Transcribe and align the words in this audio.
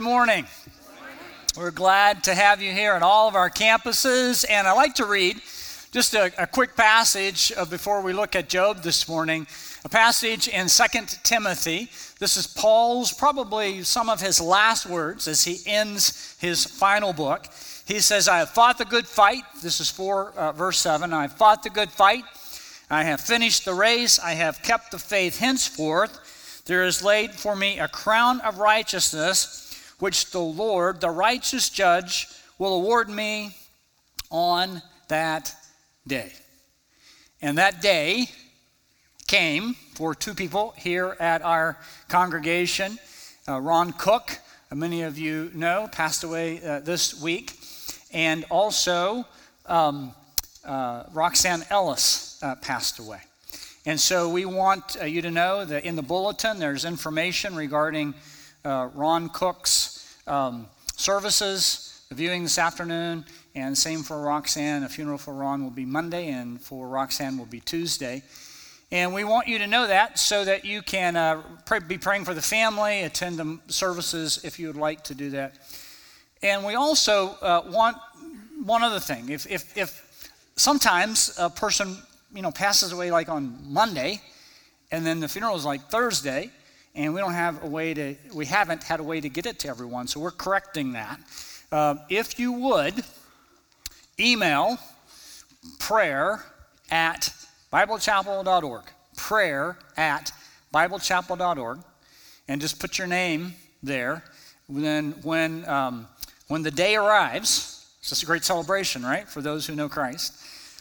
Good 0.00 0.06
morning. 0.06 0.46
We're 1.58 1.70
glad 1.70 2.24
to 2.24 2.34
have 2.34 2.62
you 2.62 2.72
here 2.72 2.94
at 2.94 3.02
all 3.02 3.28
of 3.28 3.34
our 3.34 3.50
campuses. 3.50 4.46
And 4.48 4.66
I'd 4.66 4.72
like 4.72 4.94
to 4.94 5.04
read 5.04 5.42
just 5.92 6.14
a, 6.14 6.32
a 6.42 6.46
quick 6.46 6.74
passage 6.74 7.52
before 7.68 8.00
we 8.00 8.14
look 8.14 8.34
at 8.34 8.48
Job 8.48 8.78
this 8.78 9.06
morning. 9.06 9.46
A 9.84 9.90
passage 9.90 10.48
in 10.48 10.68
2 10.68 10.84
Timothy. 11.22 11.90
This 12.18 12.38
is 12.38 12.46
Paul's, 12.46 13.12
probably 13.12 13.82
some 13.82 14.08
of 14.08 14.22
his 14.22 14.40
last 14.40 14.86
words 14.86 15.28
as 15.28 15.44
he 15.44 15.58
ends 15.66 16.34
his 16.40 16.64
final 16.64 17.12
book. 17.12 17.44
He 17.84 18.00
says, 18.00 18.26
I 18.26 18.38
have 18.38 18.48
fought 18.48 18.78
the 18.78 18.86
good 18.86 19.06
fight. 19.06 19.42
This 19.62 19.80
is 19.80 19.90
4, 19.90 20.32
uh, 20.34 20.52
verse 20.52 20.78
7. 20.78 21.12
I 21.12 21.22
have 21.22 21.34
fought 21.34 21.62
the 21.62 21.68
good 21.68 21.90
fight. 21.90 22.24
I 22.88 23.02
have 23.02 23.20
finished 23.20 23.66
the 23.66 23.74
race. 23.74 24.18
I 24.18 24.32
have 24.32 24.62
kept 24.62 24.92
the 24.92 24.98
faith. 24.98 25.38
Henceforth, 25.38 26.62
there 26.64 26.86
is 26.86 27.04
laid 27.04 27.32
for 27.32 27.54
me 27.54 27.78
a 27.78 27.86
crown 27.86 28.40
of 28.40 28.56
righteousness 28.56 29.66
which 30.00 30.30
the 30.30 30.40
Lord, 30.40 31.00
the 31.00 31.10
righteous 31.10 31.70
judge, 31.70 32.26
will 32.58 32.74
award 32.74 33.08
me 33.08 33.54
on 34.30 34.82
that 35.08 35.54
day. 36.06 36.32
And 37.42 37.56
that 37.58 37.80
day 37.80 38.26
came 39.26 39.74
for 39.94 40.14
two 40.14 40.34
people 40.34 40.74
here 40.76 41.16
at 41.20 41.40
our 41.42 41.78
congregation. 42.08 42.98
Uh, 43.48 43.60
Ron 43.60 43.92
Cook, 43.92 44.38
uh, 44.70 44.74
many 44.74 45.02
of 45.02 45.16
you 45.16 45.50
know, 45.54 45.88
passed 45.92 46.24
away 46.24 46.60
uh, 46.62 46.80
this 46.80 47.20
week. 47.20 47.52
And 48.12 48.44
also, 48.50 49.24
um, 49.66 50.12
uh, 50.64 51.04
Roxanne 51.12 51.64
Ellis 51.70 52.38
uh, 52.42 52.56
passed 52.56 52.98
away. 52.98 53.20
And 53.86 53.98
so 53.98 54.28
we 54.28 54.44
want 54.44 54.96
uh, 55.00 55.04
you 55.04 55.22
to 55.22 55.30
know 55.30 55.64
that 55.64 55.84
in 55.84 55.96
the 55.96 56.02
bulletin 56.02 56.58
there's 56.58 56.84
information 56.84 57.54
regarding 57.54 58.14
Ron 58.64 59.30
Cook's 59.30 59.99
um, 60.30 60.66
services, 60.96 62.02
the 62.08 62.14
viewing 62.14 62.44
this 62.44 62.58
afternoon, 62.58 63.24
and 63.54 63.76
same 63.76 64.02
for 64.02 64.22
Roxanne. 64.22 64.84
A 64.84 64.88
funeral 64.88 65.18
for 65.18 65.34
Ron 65.34 65.62
will 65.62 65.70
be 65.70 65.84
Monday, 65.84 66.28
and 66.28 66.60
for 66.60 66.88
Roxanne 66.88 67.36
will 67.36 67.46
be 67.46 67.60
Tuesday. 67.60 68.22
And 68.92 69.12
we 69.12 69.24
want 69.24 69.48
you 69.48 69.58
to 69.58 69.66
know 69.66 69.86
that 69.86 70.18
so 70.18 70.44
that 70.44 70.64
you 70.64 70.82
can 70.82 71.16
uh, 71.16 71.42
pray, 71.64 71.78
be 71.80 71.98
praying 71.98 72.24
for 72.24 72.34
the 72.34 72.42
family, 72.42 73.02
attend 73.02 73.38
the 73.38 73.58
services 73.68 74.40
if 74.44 74.58
you 74.58 74.66
would 74.68 74.76
like 74.76 75.04
to 75.04 75.14
do 75.14 75.30
that. 75.30 75.54
And 76.42 76.64
we 76.64 76.74
also 76.74 77.36
uh, 77.42 77.62
want 77.66 77.96
one 78.64 78.82
other 78.82 79.00
thing. 79.00 79.28
If, 79.28 79.50
if, 79.50 79.76
if 79.76 80.30
sometimes 80.56 81.36
a 81.38 81.50
person 81.50 81.96
you 82.34 82.42
know 82.42 82.50
passes 82.50 82.92
away 82.92 83.10
like 83.10 83.28
on 83.28 83.58
Monday, 83.66 84.20
and 84.92 85.04
then 85.04 85.20
the 85.20 85.28
funeral 85.28 85.56
is 85.56 85.64
like 85.64 85.82
Thursday, 85.88 86.50
and 86.94 87.14
we 87.14 87.20
don't 87.20 87.32
have 87.32 87.62
a 87.62 87.66
way 87.66 87.94
to, 87.94 88.16
we 88.34 88.46
haven't 88.46 88.82
had 88.82 89.00
a 89.00 89.02
way 89.02 89.20
to 89.20 89.28
get 89.28 89.46
it 89.46 89.58
to 89.60 89.68
everyone, 89.68 90.06
so 90.06 90.20
we're 90.20 90.30
correcting 90.30 90.92
that. 90.92 91.20
Uh, 91.70 91.96
if 92.08 92.38
you 92.38 92.52
would, 92.52 93.04
email 94.18 94.78
prayer 95.78 96.44
at 96.90 97.32
biblechapel.org. 97.72 98.82
Prayer 99.16 99.78
at 99.96 100.32
biblechapel.org. 100.74 101.78
And 102.48 102.60
just 102.60 102.80
put 102.80 102.98
your 102.98 103.06
name 103.06 103.54
there. 103.82 104.24
Then, 104.68 105.12
when, 105.22 105.68
um, 105.68 106.08
when 106.48 106.62
the 106.62 106.70
day 106.70 106.96
arrives, 106.96 107.86
it's 108.00 108.08
just 108.08 108.22
a 108.22 108.26
great 108.26 108.44
celebration, 108.44 109.02
right, 109.02 109.28
for 109.28 109.40
those 109.40 109.66
who 109.66 109.74
know 109.74 109.88
Christ. 109.88 110.34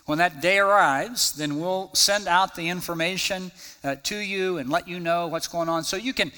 When 0.09 0.17
that 0.17 0.41
day 0.41 0.57
arrives, 0.57 1.33
then 1.33 1.59
we'll 1.59 1.91
send 1.93 2.27
out 2.27 2.55
the 2.55 2.67
information 2.67 3.51
uh, 3.83 3.97
to 4.05 4.17
you 4.17 4.57
and 4.57 4.67
let 4.67 4.87
you 4.87 4.99
know 4.99 5.27
what's 5.27 5.47
going 5.47 5.69
on 5.69 5.83
so 5.83 5.97
you 5.97 6.15
can 6.15 6.31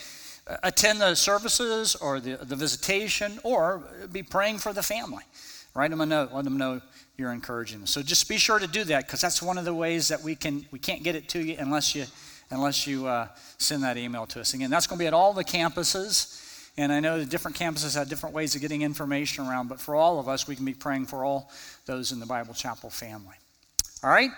uh, 0.45 0.57
attend 0.61 0.99
the 0.99 1.15
services 1.15 1.95
or 1.95 2.19
the, 2.19 2.35
the 2.35 2.57
visitation 2.57 3.39
or 3.45 3.81
be 4.11 4.23
praying 4.23 4.57
for 4.57 4.73
the 4.73 4.83
family. 4.83 5.23
Write 5.73 5.91
them 5.91 6.01
a 6.01 6.05
note, 6.05 6.33
let 6.33 6.43
them 6.43 6.57
know 6.57 6.81
you're 7.15 7.31
encouraging 7.31 7.79
them. 7.79 7.87
So 7.87 8.01
just 8.01 8.27
be 8.27 8.35
sure 8.35 8.59
to 8.59 8.67
do 8.67 8.83
that 8.83 9.05
because 9.05 9.21
that's 9.21 9.41
one 9.41 9.57
of 9.57 9.63
the 9.63 9.73
ways 9.73 10.09
that 10.09 10.21
we 10.21 10.35
can 10.35 10.65
we 10.71 10.77
can't 10.77 11.01
get 11.01 11.15
it 11.15 11.29
to 11.29 11.39
you 11.39 11.55
unless 11.57 11.95
you 11.95 12.07
unless 12.49 12.85
you 12.85 13.07
uh, 13.07 13.29
send 13.57 13.83
that 13.83 13.95
email 13.95 14.25
to 14.25 14.41
us. 14.41 14.53
Again, 14.53 14.69
that's 14.69 14.85
going 14.85 14.97
to 14.97 15.03
be 15.03 15.07
at 15.07 15.13
all 15.13 15.31
the 15.31 15.45
campuses. 15.45 16.73
And 16.77 16.91
I 16.91 16.99
know 16.99 17.19
the 17.19 17.25
different 17.25 17.55
campuses 17.55 17.95
have 17.95 18.09
different 18.09 18.35
ways 18.35 18.53
of 18.53 18.59
getting 18.59 18.81
information 18.81 19.47
around, 19.47 19.69
but 19.69 19.79
for 19.79 19.95
all 19.95 20.19
of 20.19 20.27
us, 20.27 20.45
we 20.45 20.57
can 20.57 20.65
be 20.65 20.73
praying 20.73 21.05
for 21.05 21.23
all 21.23 21.49
those 21.85 22.11
in 22.11 22.19
the 22.19 22.25
Bible 22.25 22.53
Chapel 22.53 22.89
family. 22.89 23.35
All 24.03 24.09
right? 24.09 24.31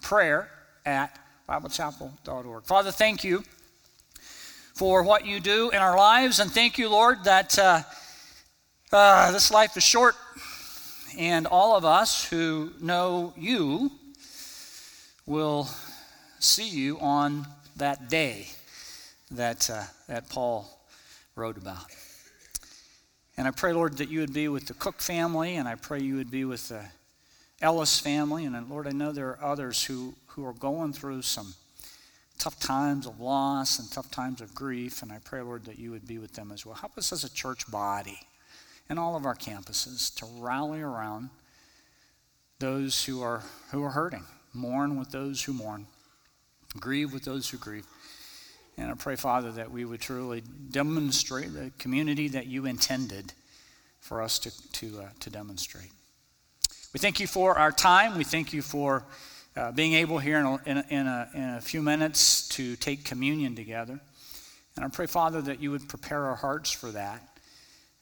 Prayer 0.00 0.48
at 0.86 1.18
BibleChapel.org. 1.46 2.64
Father, 2.64 2.90
thank 2.90 3.22
you 3.22 3.44
for 4.74 5.02
what 5.02 5.26
you 5.26 5.40
do 5.40 5.68
in 5.68 5.76
our 5.76 5.94
lives, 5.94 6.38
and 6.38 6.50
thank 6.50 6.78
you, 6.78 6.88
Lord, 6.88 7.24
that 7.24 7.58
uh, 7.58 7.82
uh, 8.90 9.30
this 9.30 9.50
life 9.50 9.76
is 9.76 9.82
short, 9.82 10.14
and 11.18 11.46
all 11.46 11.76
of 11.76 11.84
us 11.84 12.24
who 12.24 12.72
know 12.80 13.34
you 13.36 13.92
will 15.26 15.68
see 16.38 16.70
you 16.70 16.98
on 17.00 17.46
that 17.76 18.08
day 18.08 18.46
that, 19.30 19.68
uh, 19.68 19.82
that 20.08 20.30
Paul 20.30 20.66
wrote 21.36 21.58
about. 21.58 21.84
And 23.36 23.46
I 23.46 23.50
pray, 23.50 23.74
Lord, 23.74 23.98
that 23.98 24.08
you 24.08 24.20
would 24.20 24.32
be 24.32 24.48
with 24.48 24.66
the 24.66 24.74
Cook 24.74 25.02
family, 25.02 25.56
and 25.56 25.68
I 25.68 25.74
pray 25.74 26.00
you 26.00 26.16
would 26.16 26.30
be 26.30 26.46
with 26.46 26.70
the 26.70 26.86
Ellis 27.60 28.00
family, 28.00 28.46
and 28.46 28.70
Lord, 28.70 28.86
I 28.86 28.92
know 28.92 29.12
there 29.12 29.28
are 29.28 29.52
others 29.52 29.84
who, 29.84 30.14
who 30.28 30.46
are 30.46 30.54
going 30.54 30.92
through 30.92 31.22
some 31.22 31.54
tough 32.38 32.58
times 32.58 33.06
of 33.06 33.20
loss 33.20 33.78
and 33.78 33.90
tough 33.90 34.10
times 34.10 34.40
of 34.40 34.54
grief, 34.54 35.02
and 35.02 35.12
I 35.12 35.18
pray, 35.22 35.42
Lord, 35.42 35.66
that 35.66 35.78
you 35.78 35.90
would 35.90 36.06
be 36.06 36.18
with 36.18 36.32
them 36.32 36.50
as 36.52 36.64
well. 36.64 36.74
Help 36.74 36.96
us 36.96 37.12
as 37.12 37.22
a 37.22 37.32
church 37.32 37.70
body 37.70 38.18
and 38.88 38.98
all 38.98 39.14
of 39.14 39.26
our 39.26 39.34
campuses 39.34 40.14
to 40.16 40.26
rally 40.38 40.80
around 40.80 41.28
those 42.58 43.04
who 43.04 43.22
are, 43.22 43.42
who 43.72 43.82
are 43.84 43.90
hurting, 43.90 44.24
mourn 44.54 44.98
with 44.98 45.10
those 45.10 45.42
who 45.42 45.52
mourn, 45.52 45.86
grieve 46.78 47.12
with 47.12 47.24
those 47.24 47.50
who 47.50 47.58
grieve. 47.58 47.86
And 48.78 48.90
I 48.90 48.94
pray, 48.94 49.16
Father, 49.16 49.52
that 49.52 49.70
we 49.70 49.84
would 49.84 50.00
truly 50.00 50.42
demonstrate 50.70 51.52
the 51.52 51.72
community 51.78 52.28
that 52.28 52.46
you 52.46 52.64
intended 52.64 53.34
for 54.00 54.22
us 54.22 54.38
to, 54.38 54.72
to, 54.72 55.00
uh, 55.02 55.08
to 55.20 55.28
demonstrate. 55.28 55.90
We 56.92 56.98
thank 56.98 57.20
you 57.20 57.28
for 57.28 57.56
our 57.56 57.70
time. 57.70 58.18
We 58.18 58.24
thank 58.24 58.52
you 58.52 58.62
for 58.62 59.04
uh, 59.56 59.70
being 59.70 59.92
able 59.92 60.18
here 60.18 60.40
in 60.40 60.46
a, 60.46 60.60
in, 60.66 60.76
a, 60.76 60.86
in, 60.88 61.06
a, 61.06 61.30
in 61.34 61.42
a 61.50 61.60
few 61.60 61.82
minutes 61.82 62.48
to 62.48 62.74
take 62.74 63.04
communion 63.04 63.54
together. 63.54 64.00
And 64.74 64.84
I 64.84 64.88
pray, 64.88 65.06
Father, 65.06 65.40
that 65.42 65.60
you 65.60 65.70
would 65.70 65.88
prepare 65.88 66.26
our 66.26 66.34
hearts 66.34 66.72
for 66.72 66.90
that. 66.90 67.22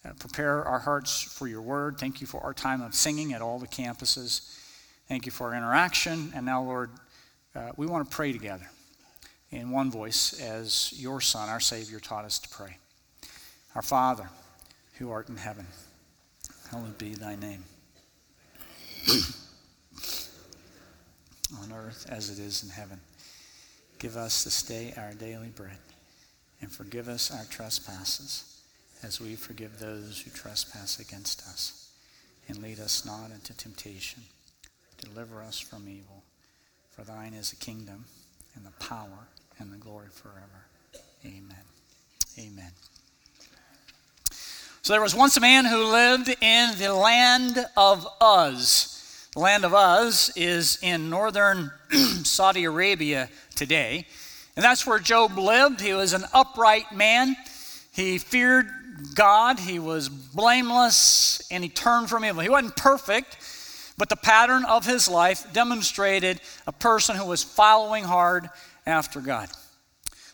Uh, 0.07 0.15
prepare 0.19 0.65
our 0.65 0.79
hearts 0.79 1.21
for 1.21 1.47
your 1.47 1.61
word. 1.61 1.99
Thank 1.99 2.23
you 2.23 2.27
for 2.27 2.41
our 2.41 2.55
time 2.55 2.81
of 2.81 2.95
singing 2.95 3.35
at 3.35 3.43
all 3.43 3.59
the 3.59 3.67
campuses. 3.67 4.57
Thank 5.07 5.27
you 5.27 5.33
for 5.33 5.49
our 5.49 5.55
interaction. 5.55 6.33
And 6.35 6.47
now, 6.47 6.63
Lord, 6.63 6.91
uh, 7.55 7.73
we 7.77 7.87
want 7.87 8.09
to 8.09 8.17
pray 8.17 8.33
together 8.33 8.71
in 9.51 9.69
one 9.69 9.91
voice 9.91 10.41
as 10.41 10.95
your 10.97 11.21
Son, 11.21 11.51
our 11.51 11.61
Savior, 11.61 12.01
taught 12.01 12.25
us 12.25 12.39
to 12.39 12.49
pray. 12.49 12.79
Our 13.75 13.83
Father, 13.83 14.31
who 14.95 15.11
art 15.11 15.29
in 15.29 15.37
heaven, 15.37 15.67
hallowed 16.71 16.97
be 16.97 17.15
thy 17.15 17.37
name. 17.37 17.65
on 21.63 21.73
earth 21.73 22.07
as 22.11 22.31
it 22.31 22.39
is 22.39 22.63
in 22.63 22.69
heaven. 22.69 23.01
Give 23.99 24.17
us 24.17 24.45
this 24.45 24.63
day 24.63 24.93
our 24.97 25.13
daily 25.15 25.49
bread, 25.49 25.79
and 26.61 26.71
forgive 26.71 27.09
us 27.09 27.31
our 27.31 27.45
trespasses, 27.47 28.61
as 29.03 29.21
we 29.21 29.35
forgive 29.35 29.79
those 29.79 30.21
who 30.21 30.31
trespass 30.31 31.01
against 31.01 31.41
us. 31.43 31.91
And 32.49 32.63
lead 32.63 32.81
us 32.81 33.05
not 33.05 33.31
into 33.31 33.57
temptation. 33.57 34.23
Deliver 34.99 35.43
us 35.43 35.59
from 35.59 35.89
evil. 35.89 36.23
For 36.91 37.03
thine 37.03 37.35
is 37.35 37.51
the 37.51 37.57
kingdom, 37.57 38.05
and 38.55 38.65
the 38.65 38.85
power, 38.85 39.29
and 39.59 39.73
the 39.73 39.79
glory 39.79 40.09
forever. 40.13 40.67
Amen. 41.25 41.57
Amen. 42.39 42.73
So 44.83 44.93
there 44.93 45.03
was 45.03 45.15
once 45.15 45.37
a 45.37 45.41
man 45.41 45.65
who 45.65 45.85
lived 45.85 46.35
in 46.41 46.79
the 46.79 46.95
land 46.95 47.59
of 47.77 48.07
Uz. 48.23 48.98
The 49.39 49.45
land 49.45 49.65
of 49.65 49.73
Uz 49.73 50.33
is 50.35 50.81
in 50.83 51.11
northern 51.11 51.71
Saudi 52.25 52.65
Arabia 52.65 53.29
today. 53.55 54.05
And 54.57 54.65
that's 54.65 54.85
where 54.85 54.99
Job 54.99 55.39
lived. 55.39 55.81
He 55.81 55.93
was 55.93 56.13
an 56.13 56.25
upright 56.35 56.91
man. 56.91 57.37
He 57.93 58.19
feared 58.19 58.69
God. 59.15 59.61
He 59.61 59.79
was 59.79 60.09
blameless 60.09 61.41
and 61.53 61.63
he 61.63 61.71
turned 61.71 62.11
from 62.11 62.25
evil. 62.25 62.43
He 62.43 62.49
wasn't 62.49 62.75
perfect, 62.75 63.37
but 63.97 64.09
the 64.09 64.17
pattern 64.17 64.65
of 64.65 64.85
his 64.85 65.09
life 65.09 65.47
demonstrated 65.53 66.41
a 66.67 66.73
person 66.73 67.15
who 67.15 67.27
was 67.27 67.45
following 67.45 68.03
hard 68.03 68.51
after 68.87 69.21
God. 69.21 69.51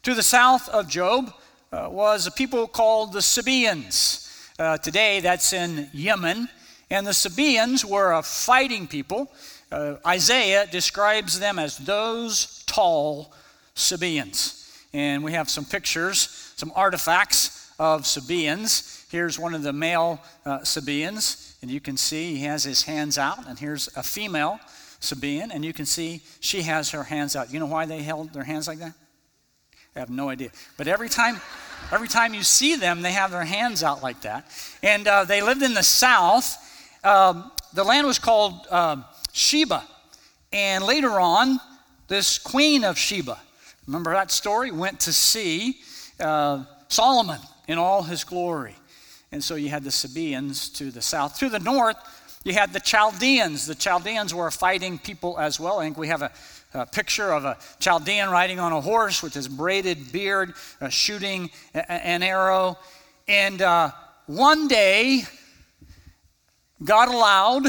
To 0.04 0.14
the 0.14 0.22
south 0.22 0.70
of 0.70 0.88
Job 0.88 1.30
uh, 1.70 1.88
was 1.90 2.26
a 2.26 2.30
people 2.30 2.66
called 2.66 3.12
the 3.12 3.20
Sabaeans. 3.20 4.50
Uh, 4.58 4.78
today, 4.78 5.20
that's 5.20 5.52
in 5.52 5.90
Yemen. 5.92 6.48
And 6.90 7.06
the 7.06 7.14
Sabaeans 7.14 7.84
were 7.84 8.12
a 8.12 8.22
fighting 8.22 8.86
people. 8.86 9.30
Uh, 9.72 9.96
Isaiah 10.06 10.66
describes 10.70 11.40
them 11.40 11.58
as 11.58 11.78
those 11.78 12.62
tall 12.66 13.32
Sabaeans. 13.74 14.60
And 14.92 15.24
we 15.24 15.32
have 15.32 15.50
some 15.50 15.64
pictures, 15.64 16.52
some 16.56 16.72
artifacts 16.76 17.72
of 17.78 18.06
Sabaeans. 18.06 19.06
Here's 19.10 19.38
one 19.38 19.54
of 19.54 19.62
the 19.62 19.72
male 19.72 20.20
uh, 20.46 20.62
Sabaeans, 20.62 21.56
and 21.62 21.70
you 21.70 21.80
can 21.80 21.96
see 21.96 22.36
he 22.36 22.44
has 22.44 22.64
his 22.64 22.82
hands 22.82 23.18
out, 23.18 23.46
and 23.48 23.58
here's 23.58 23.88
a 23.96 24.02
female 24.02 24.60
Sabaean, 25.00 25.50
and 25.52 25.64
you 25.64 25.72
can 25.72 25.86
see 25.86 26.22
she 26.40 26.62
has 26.62 26.90
her 26.90 27.04
hands 27.04 27.36
out. 27.36 27.52
You 27.52 27.60
know 27.60 27.66
why 27.66 27.86
they 27.86 28.02
held 28.02 28.32
their 28.32 28.44
hands 28.44 28.68
like 28.68 28.78
that? 28.78 28.94
I 29.94 30.00
have 30.00 30.10
no 30.10 30.28
idea. 30.28 30.50
But 30.76 30.88
every 30.88 31.08
time, 31.08 31.40
every 31.92 32.08
time 32.08 32.34
you 32.34 32.42
see 32.42 32.74
them, 32.74 33.02
they 33.02 33.12
have 33.12 33.30
their 33.30 33.44
hands 33.44 33.82
out 33.82 34.02
like 34.02 34.22
that. 34.22 34.46
And 34.82 35.06
uh, 35.06 35.24
they 35.24 35.42
lived 35.42 35.62
in 35.62 35.74
the 35.74 35.82
south. 35.82 36.56
Um, 37.04 37.52
the 37.74 37.84
land 37.84 38.06
was 38.06 38.18
called 38.18 38.66
um, 38.70 39.04
Sheba. 39.32 39.84
And 40.52 40.84
later 40.84 41.20
on, 41.20 41.60
this 42.08 42.38
queen 42.38 42.82
of 42.82 42.96
Sheba, 42.96 43.38
remember 43.86 44.12
that 44.12 44.30
story? 44.30 44.70
Went 44.70 45.00
to 45.00 45.12
see 45.12 45.80
uh, 46.18 46.64
Solomon 46.88 47.40
in 47.68 47.76
all 47.76 48.02
his 48.02 48.24
glory. 48.24 48.76
And 49.32 49.42
so 49.42 49.56
you 49.56 49.68
had 49.68 49.84
the 49.84 49.90
Sabaeans 49.90 50.72
to 50.74 50.90
the 50.90 51.02
south. 51.02 51.38
To 51.40 51.48
the 51.48 51.58
north, 51.58 51.96
you 52.44 52.54
had 52.54 52.72
the 52.72 52.80
Chaldeans. 52.80 53.66
The 53.66 53.74
Chaldeans 53.74 54.32
were 54.32 54.50
fighting 54.50 54.98
people 54.98 55.38
as 55.38 55.60
well. 55.60 55.80
I 55.80 55.84
think 55.84 55.98
we 55.98 56.08
have 56.08 56.22
a, 56.22 56.30
a 56.72 56.86
picture 56.86 57.32
of 57.32 57.44
a 57.44 57.58
Chaldean 57.80 58.30
riding 58.30 58.60
on 58.60 58.72
a 58.72 58.80
horse 58.80 59.22
with 59.22 59.34
his 59.34 59.48
braided 59.48 60.12
beard, 60.12 60.54
uh, 60.80 60.88
shooting 60.88 61.50
a, 61.74 61.90
an 61.90 62.22
arrow. 62.22 62.78
And 63.26 63.60
uh, 63.60 63.90
one 64.26 64.68
day, 64.68 65.24
God 66.82 67.08
allowed 67.08 67.66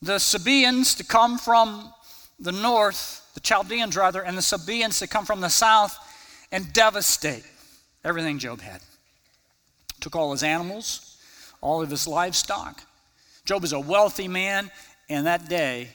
the 0.00 0.18
Sabaeans 0.18 0.94
to 0.96 1.04
come 1.04 1.38
from 1.38 1.92
the 2.38 2.52
north, 2.52 3.28
the 3.34 3.40
Chaldeans 3.40 3.96
rather, 3.96 4.22
and 4.22 4.36
the 4.36 4.42
Sabaeans 4.42 4.98
to 5.00 5.06
come 5.06 5.24
from 5.24 5.40
the 5.40 5.48
south 5.48 5.98
and 6.52 6.72
devastate 6.72 7.44
everything 8.04 8.38
Job 8.38 8.60
had. 8.60 8.80
Took 10.00 10.14
all 10.14 10.32
his 10.32 10.42
animals, 10.42 11.18
all 11.60 11.82
of 11.82 11.90
his 11.90 12.06
livestock. 12.06 12.82
Job 13.44 13.62
was 13.62 13.72
a 13.72 13.80
wealthy 13.80 14.28
man, 14.28 14.70
and 15.08 15.26
that 15.26 15.48
day 15.48 15.88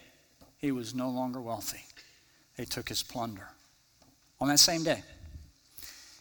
he 0.57 0.71
was 0.71 0.94
no 0.94 1.10
longer 1.10 1.39
wealthy. 1.39 1.81
They 2.57 2.66
took 2.66 2.89
his 2.89 3.04
plunder. 3.04 3.48
On 4.42 4.48
that 4.48 4.60
same 4.60 4.83
day, 4.83 5.04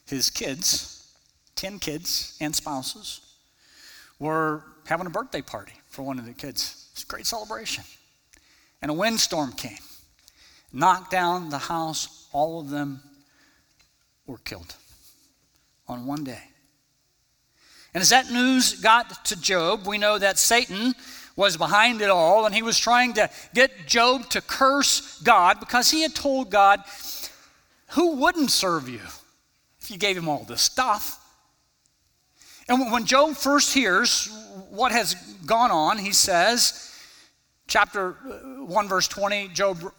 his 0.07 0.31
kids, 0.31 1.13
10 1.57 1.79
kids 1.79 2.37
and 2.41 2.55
spouses, 2.55 3.21
were 4.19 4.65
having 4.87 5.07
a 5.07 5.11
birthday 5.11 5.43
party 5.43 5.75
for 5.99 6.05
one 6.05 6.21
of 6.21 6.27
the 6.27 6.33
kids. 6.33 6.87
It's 6.93 7.03
a 7.03 7.07
great 7.07 7.27
celebration. 7.27 7.83
And 8.81 8.89
a 8.89 8.95
windstorm 8.95 9.51
came, 9.51 9.81
knocked 10.73 11.11
down 11.11 11.49
the 11.49 11.59
house. 11.59 12.29
All 12.31 12.61
of 12.61 12.71
them 12.71 13.03
were 14.25 14.39
killed 14.39 14.77
on 15.89 16.07
one 16.07 16.23
day. 16.23 16.45
And 17.93 18.01
as 18.01 18.11
that 18.11 18.31
news 18.31 18.81
got 18.81 19.25
to 19.25 19.41
Job, 19.41 19.89
we 19.89 19.99
know 19.99 20.21
that 20.21 20.39
Satan 20.39 20.95
was 21.35 21.57
behind 21.57 22.01
it 22.01 22.11
all, 22.11 22.47
and 22.47 22.55
he 22.55 22.63
was 22.63 22.79
trying 22.79 23.15
to 23.15 23.29
get 23.53 23.89
Job 23.89 24.29
to 24.31 24.41
curse 24.41 25.21
God 25.23 25.59
because 25.59 25.91
he 25.91 26.03
had 26.03 26.15
told 26.15 26.49
God, 26.49 26.81
Who 27.95 28.19
wouldn't 28.19 28.53
serve 28.53 28.89
you 28.89 29.01
if 29.81 29.91
you 29.91 29.99
gave 29.99 30.17
him 30.17 30.29
all 30.29 30.45
this 30.45 30.63
stuff? 30.63 31.19
And 32.69 32.93
when 32.93 33.07
Job 33.07 33.35
first 33.35 33.73
hears 33.73 34.29
what 34.71 34.93
has 34.93 35.15
gone 35.47 35.71
on, 35.71 35.99
he 35.99 36.13
says, 36.13 36.95
chapter 37.67 38.13
1, 38.13 38.89
verse 38.89 39.09
20, 39.09 39.49
Job 39.49 39.93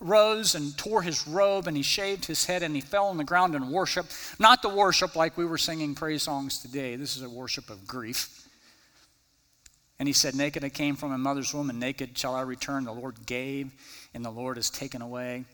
rose 0.00 0.54
and 0.54 0.76
tore 0.78 1.02
his 1.02 1.26
robe 1.26 1.66
and 1.66 1.76
he 1.76 1.82
shaved 1.82 2.24
his 2.24 2.46
head 2.46 2.62
and 2.62 2.74
he 2.74 2.80
fell 2.80 3.06
on 3.06 3.16
the 3.16 3.24
ground 3.24 3.54
in 3.54 3.70
worship. 3.70 4.06
Not 4.38 4.62
the 4.62 4.68
worship 4.68 5.16
like 5.16 5.36
we 5.36 5.44
were 5.44 5.58
singing 5.58 5.94
praise 5.94 6.22
songs 6.22 6.58
today. 6.58 6.96
This 6.96 7.16
is 7.16 7.22
a 7.22 7.28
worship 7.28 7.68
of 7.68 7.86
grief. 7.86 8.46
And 9.98 10.06
he 10.06 10.12
said, 10.12 10.34
Naked 10.34 10.62
I 10.62 10.68
came 10.68 10.94
from 10.94 11.10
my 11.10 11.16
mother's 11.16 11.54
womb, 11.54 11.70
and 11.70 11.80
naked 11.80 12.16
shall 12.18 12.34
I 12.34 12.42
return. 12.42 12.84
The 12.84 12.92
Lord 12.92 13.24
gave, 13.24 13.72
and 14.12 14.24
the 14.24 14.30
Lord 14.30 14.56
has 14.56 14.68
taken 14.68 15.00
away. 15.00 15.44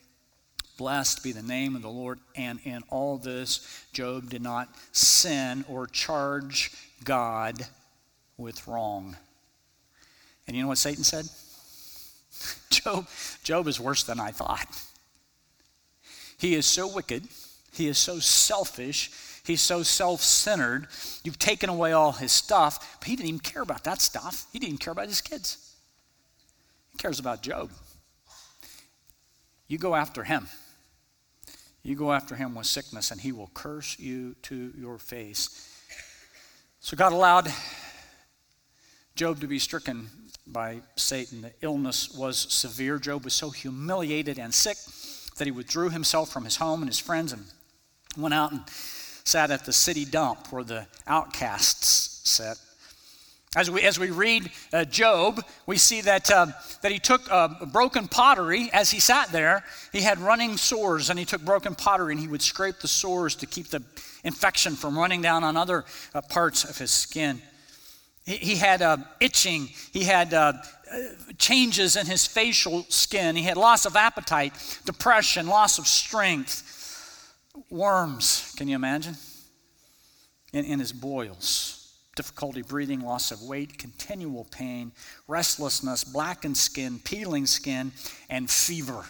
Blessed 0.76 1.22
be 1.22 1.32
the 1.32 1.42
name 1.42 1.76
of 1.76 1.82
the 1.82 1.90
Lord. 1.90 2.19
And 2.34 2.58
in 2.64 2.82
all 2.88 3.19
this, 3.19 3.84
Job 3.92 4.30
did 4.30 4.42
not 4.42 4.69
sin 4.92 5.64
or 5.69 5.86
charge 5.86 6.72
God 7.04 7.66
with 8.36 8.66
wrong. 8.66 9.16
And 10.46 10.56
you 10.56 10.62
know 10.62 10.69
what 10.69 10.78
Satan 10.78 11.04
said? 11.04 11.26
Job, 12.70 13.06
Job 13.42 13.69
is 13.69 13.78
worse 13.78 14.02
than 14.02 14.19
I 14.19 14.30
thought. 14.30 14.66
He 16.38 16.54
is 16.54 16.66
so 16.66 16.88
wicked, 16.88 17.28
he 17.72 17.86
is 17.86 17.98
so 17.98 18.18
selfish, 18.18 19.10
he's 19.44 19.60
so 19.60 19.82
self 19.82 20.20
centered. 20.20 20.88
You've 21.22 21.38
taken 21.38 21.70
away 21.70 21.92
all 21.92 22.12
his 22.12 22.32
stuff, 22.32 22.98
but 22.98 23.08
he 23.08 23.14
didn't 23.14 23.28
even 23.28 23.40
care 23.40 23.62
about 23.62 23.84
that 23.84 24.00
stuff. 24.00 24.46
He 24.52 24.58
didn't 24.58 24.78
care 24.78 24.92
about 24.92 25.06
his 25.06 25.20
kids. 25.20 25.75
He 26.90 26.98
cares 26.98 27.20
about 27.20 27.42
Job. 27.42 27.70
You 29.68 29.78
go 29.78 29.94
after 29.94 30.25
him. 30.25 30.48
You 31.82 31.96
go 31.96 32.12
after 32.12 32.37
him 32.37 32.55
with 32.55 32.67
sickness, 32.67 33.11
and 33.11 33.20
he 33.20 33.32
will 33.32 33.50
curse 33.55 33.99
you 33.99 34.37
to 34.43 34.73
your 34.79 34.99
face. 34.99 35.69
So 36.81 36.96
God 36.96 37.12
allowed 37.12 37.52
Job 39.14 39.40
to 39.40 39.46
be 39.46 39.58
stricken 39.58 40.08
by 40.46 40.81
Satan. 40.96 41.43
The 41.43 41.52
illness 41.61 42.14
was 42.14 42.38
severe. 42.38 42.99
Job 42.99 43.25
was 43.25 43.34
so 43.34 43.50
humiliated 43.50 44.38
and 44.38 44.52
sick 44.55 44.76
that 45.37 45.46
he 45.46 45.50
withdrew 45.50 45.90
himself 45.90 46.31
from 46.31 46.44
his 46.44 46.56
home 46.56 46.82
and 46.82 46.88
his 46.88 46.99
friends 46.99 47.32
and 47.32 47.44
went 48.17 48.35
out 48.35 48.52
and 48.52 48.62
sat 49.25 49.50
at 49.50 49.64
the 49.64 49.73
city 49.73 50.05
dump 50.05 50.52
where 50.52 50.64
the 50.64 50.87
outcasts 51.06 52.28
sat. 52.28 52.58
As 53.54 53.70
we, 53.70 53.82
as 53.82 53.99
we 53.99 54.10
read 54.10 54.50
uh, 54.72 54.87
Job, 54.87 55.44
we 55.66 55.76
see 55.76 56.00
that, 56.02 56.31
uh, 56.31 56.46
that 56.81 56.90
he 56.90 56.99
took 56.99 57.31
uh, 57.31 57.66
broken 57.66 58.08
pottery 58.08 58.70
as 58.72 58.90
he 58.90 58.99
sat 58.99 59.31
there. 59.31 59.62
He 59.93 60.00
had 60.00 60.19
running 60.19 60.56
sores, 60.56 61.10
and 61.10 61.19
he 61.19 61.26
took 61.26 61.43
broken 61.43 61.75
pottery 61.75 62.14
and 62.14 62.20
he 62.20 62.28
would 62.28 62.40
scrape 62.40 62.81
the 62.81 62.88
sores 62.88 63.34
to 63.37 63.46
keep 63.46 63.69
the 63.69 63.82
infection 64.25 64.75
from 64.75 64.99
running 64.99 65.20
down 65.20 65.44
on 65.44 65.58
other 65.58 65.84
uh, 66.14 66.22
parts 66.22 66.64
of 66.64 66.78
his 66.78 66.90
skin. 66.90 67.43
He, 68.25 68.37
he 68.37 68.56
had 68.56 68.81
uh, 68.81 68.96
itching, 69.20 69.69
he 69.93 70.04
had 70.04 70.32
uh, 70.32 70.54
changes 71.37 71.96
in 71.96 72.06
his 72.06 72.26
facial 72.26 72.87
skin, 72.88 73.37
he 73.37 73.43
had 73.43 73.58
loss 73.58 73.84
of 73.84 73.96
appetite, 73.96 74.54
depression, 74.87 75.46
loss 75.46 75.78
of 75.78 75.87
strength, 75.87 76.69
worms. 77.69 78.54
Can 78.56 78.66
you 78.66 78.76
imagine? 78.76 79.16
In, 80.54 80.64
in 80.64 80.78
his 80.78 80.93
boils 80.93 81.81
difficulty 82.14 82.62
breathing, 82.62 83.00
loss 83.00 83.31
of 83.31 83.43
weight, 83.43 83.79
continual 83.79 84.45
pain, 84.50 84.92
restlessness, 85.26 86.04
blackened 86.04 86.57
skin, 86.57 87.00
peeling 87.02 87.47
skin, 87.47 87.92
and 88.28 88.50
fever. 88.50 89.04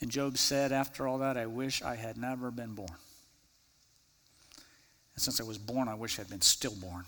And 0.00 0.10
Job 0.10 0.36
said, 0.38 0.70
After 0.72 1.08
all 1.08 1.18
that, 1.18 1.36
I 1.36 1.46
wish 1.46 1.82
I 1.82 1.96
had 1.96 2.16
never 2.16 2.50
been 2.50 2.74
born. 2.74 2.88
And 5.14 5.22
since 5.22 5.40
I 5.40 5.44
was 5.44 5.58
born, 5.58 5.88
I 5.88 5.94
wish 5.94 6.18
I'd 6.18 6.28
been 6.28 6.40
stillborn. 6.40 7.04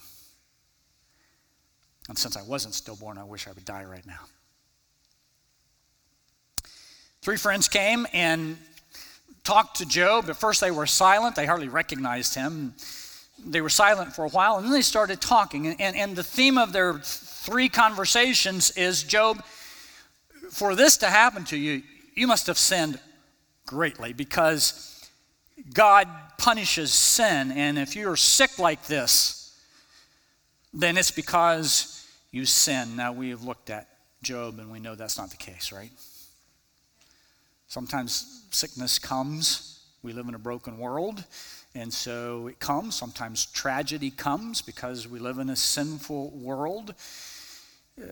And 2.09 2.17
since 2.17 2.37
I 2.37 2.43
wasn't 2.43 2.75
stillborn, 2.75 3.19
I 3.19 3.25
wish 3.25 3.49
I 3.49 3.53
would 3.53 3.65
die 3.65 3.85
right 3.85 4.07
now. 4.07 4.21
Three 7.23 7.37
friends 7.37 7.69
came 7.69 8.07
and 8.13 8.57
talked 9.43 9.79
to 9.79 9.87
Job. 9.87 10.31
At 10.31 10.37
first, 10.37 10.61
they 10.61 10.71
were 10.71 10.87
silent, 10.87 11.35
they 11.35 11.47
hardly 11.47 11.69
recognized 11.69 12.35
him. 12.35 12.75
They 13.45 13.61
were 13.61 13.69
silent 13.69 14.15
for 14.15 14.25
a 14.25 14.29
while, 14.29 14.57
and 14.57 14.65
then 14.65 14.73
they 14.73 14.83
started 14.83 15.21
talking. 15.21 15.67
And, 15.67 15.81
and, 15.81 15.97
and 15.97 16.17
the 16.17 16.23
theme 16.23 16.59
of 16.59 16.73
their 16.73 16.95
three 16.95 17.69
conversations 17.69 18.71
is 18.73 19.03
Job, 19.03 19.45
for 20.51 20.75
this 20.75 20.97
to 20.99 21.07
happen 21.07 21.45
to 21.47 21.57
you, 21.57 21.83
you 22.15 22.27
must 22.27 22.47
have 22.47 22.59
sinned 22.59 22.99
greatly 23.67 24.13
because 24.13 25.09
God 25.75 26.09
punishes 26.39 26.93
sin. 26.93 27.53
And 27.53 27.79
if 27.79 27.95
you're 27.95 28.17
sick 28.17 28.59
like 28.59 28.87
this, 28.87 29.55
then 30.73 30.97
it's 30.97 31.11
because 31.11 32.07
you 32.31 32.45
sin. 32.45 32.97
Now, 32.97 33.13
we 33.13 33.31
have 33.31 33.43
looked 33.43 33.71
at 33.71 33.89
Job 34.23 34.59
and 34.59 34.71
we 34.71 34.81
know 34.81 34.95
that's 34.95 35.19
not 35.19 35.31
the 35.31 35.37
case, 35.37 35.73
right? 35.73 35.91
Sometimes 37.69 38.45
sickness 38.51 38.99
comes. 38.99 39.81
We 40.03 40.13
live 40.13 40.29
in 40.29 40.35
a 40.35 40.39
broken 40.39 40.79
world. 40.79 41.25
And 41.77 41.93
so 41.93 42.47
it 42.47 42.59
comes. 42.59 42.95
Sometimes 42.95 43.47
tragedy 43.47 44.11
comes 44.11 44.63
because 44.63 45.07
we 45.07 45.19
live 45.19 45.39
in 45.39 45.51
a 45.51 45.57
sinful 45.57 46.31
world. 46.31 46.95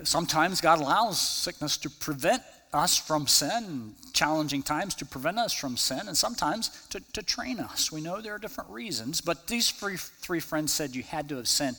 Sometimes 0.03 0.61
God 0.61 0.81
allows 0.81 1.19
sickness 1.19 1.79
to 1.79 1.91
prevent 1.91 2.43
us 2.75 2.99
from 2.99 3.27
sin, 3.27 3.95
challenging 4.13 4.63
times 4.63 4.95
to 4.97 5.07
prevent 5.07 5.39
us 5.39 5.55
from 5.55 5.77
sin, 5.79 6.09
and 6.09 6.17
sometimes 6.17 6.87
to, 6.91 7.01
to 7.13 7.23
train 7.23 7.59
us. 7.59 7.91
We 7.91 8.03
know 8.03 8.21
there 8.21 8.35
are 8.35 8.39
different 8.39 8.69
reasons, 8.69 9.21
but 9.21 9.47
these 9.47 9.71
three, 9.71 9.97
three 9.97 10.41
friends 10.41 10.73
said 10.73 10.95
you 10.95 11.03
had 11.03 11.29
to 11.31 11.37
have 11.37 11.49
sinned. 11.49 11.77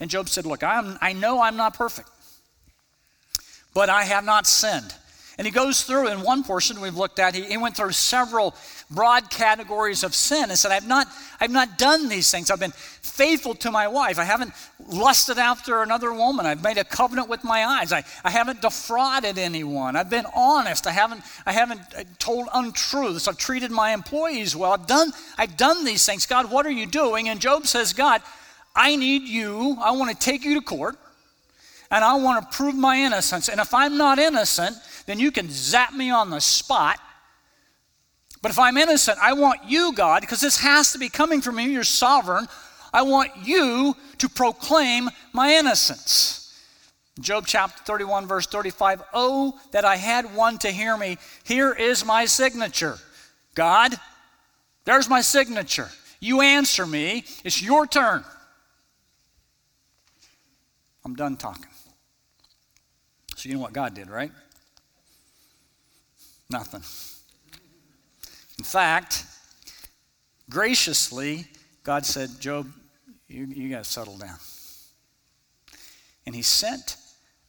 And 0.00 0.08
Job 0.08 0.28
said, 0.28 0.46
Look, 0.46 0.62
I'm, 0.62 0.96
I 1.00 1.12
know 1.12 1.42
I'm 1.42 1.56
not 1.56 1.74
perfect, 1.74 2.08
but 3.74 3.90
I 3.90 4.04
have 4.04 4.24
not 4.24 4.46
sinned. 4.46 4.94
And 5.38 5.46
he 5.46 5.52
goes 5.52 5.84
through, 5.84 6.08
in 6.08 6.22
one 6.22 6.42
portion 6.42 6.80
we've 6.80 6.96
looked 6.96 7.20
at, 7.20 7.32
he, 7.32 7.44
he 7.44 7.56
went 7.56 7.76
through 7.76 7.92
several 7.92 8.56
broad 8.90 9.30
categories 9.30 10.02
of 10.02 10.12
sin 10.12 10.50
and 10.50 10.58
said, 10.58 10.72
I've 10.72 10.86
not, 10.86 11.06
I've 11.40 11.52
not 11.52 11.78
done 11.78 12.08
these 12.08 12.28
things. 12.28 12.50
I've 12.50 12.58
been 12.58 12.72
faithful 12.72 13.54
to 13.54 13.70
my 13.70 13.86
wife. 13.86 14.18
I 14.18 14.24
haven't 14.24 14.52
lusted 14.88 15.38
after 15.38 15.82
another 15.82 16.12
woman. 16.12 16.44
I've 16.44 16.64
made 16.64 16.76
a 16.76 16.82
covenant 16.82 17.28
with 17.28 17.44
my 17.44 17.64
eyes. 17.64 17.92
I, 17.92 18.02
I 18.24 18.30
haven't 18.30 18.62
defrauded 18.62 19.38
anyone. 19.38 19.94
I've 19.94 20.10
been 20.10 20.26
honest. 20.34 20.88
I 20.88 20.90
haven't, 20.90 21.22
I 21.46 21.52
haven't 21.52 21.82
uh, 21.96 22.02
told 22.18 22.48
untruths. 22.52 23.28
I've 23.28 23.38
treated 23.38 23.70
my 23.70 23.94
employees 23.94 24.56
well. 24.56 24.72
I've 24.72 24.88
done, 24.88 25.12
I've 25.36 25.56
done 25.56 25.84
these 25.84 26.04
things. 26.04 26.26
God, 26.26 26.50
what 26.50 26.66
are 26.66 26.72
you 26.72 26.86
doing? 26.86 27.28
And 27.28 27.40
Job 27.40 27.68
says, 27.68 27.92
God, 27.92 28.22
I 28.74 28.96
need 28.96 29.22
you. 29.22 29.76
I 29.80 29.92
want 29.92 30.10
to 30.10 30.16
take 30.16 30.44
you 30.44 30.54
to 30.54 30.62
court 30.62 30.98
and 31.90 32.04
I 32.04 32.16
want 32.16 32.42
to 32.42 32.56
prove 32.56 32.74
my 32.74 32.98
innocence. 32.98 33.48
And 33.48 33.60
if 33.60 33.72
I'm 33.72 33.96
not 33.96 34.18
innocent, 34.18 34.76
then 35.06 35.18
you 35.18 35.30
can 35.30 35.48
zap 35.50 35.94
me 35.94 36.10
on 36.10 36.30
the 36.30 36.40
spot. 36.40 36.98
But 38.42 38.50
if 38.50 38.58
I'm 38.58 38.76
innocent, 38.76 39.18
I 39.20 39.32
want 39.32 39.60
you, 39.66 39.92
God, 39.92 40.20
because 40.20 40.40
this 40.40 40.58
has 40.58 40.92
to 40.92 40.98
be 40.98 41.08
coming 41.08 41.40
from 41.40 41.58
you, 41.58 41.68
you're 41.68 41.84
sovereign. 41.84 42.46
I 42.92 43.02
want 43.02 43.30
you 43.42 43.96
to 44.18 44.28
proclaim 44.28 45.10
my 45.32 45.54
innocence. 45.54 46.44
Job 47.20 47.46
chapter 47.46 47.82
31, 47.84 48.26
verse 48.26 48.46
35 48.46 49.02
Oh, 49.12 49.58
that 49.72 49.84
I 49.84 49.96
had 49.96 50.34
one 50.34 50.58
to 50.58 50.70
hear 50.70 50.96
me. 50.96 51.18
Here 51.44 51.72
is 51.72 52.04
my 52.04 52.26
signature. 52.26 52.96
God, 53.54 53.94
there's 54.84 55.08
my 55.08 55.20
signature. 55.20 55.90
You 56.20 56.42
answer 56.42 56.86
me. 56.86 57.24
It's 57.44 57.60
your 57.60 57.86
turn. 57.86 58.24
I'm 61.04 61.14
done 61.14 61.36
talking. 61.36 61.67
So, 63.38 63.48
you 63.48 63.54
know 63.54 63.60
what 63.60 63.72
God 63.72 63.94
did, 63.94 64.10
right? 64.10 64.32
Nothing. 66.50 66.82
In 68.58 68.64
fact, 68.64 69.24
graciously, 70.50 71.46
God 71.84 72.04
said, 72.04 72.40
Job, 72.40 72.66
you, 73.28 73.44
you 73.44 73.70
got 73.70 73.84
to 73.84 73.88
settle 73.88 74.18
down. 74.18 74.38
And 76.26 76.34
he 76.34 76.42
sent 76.42 76.96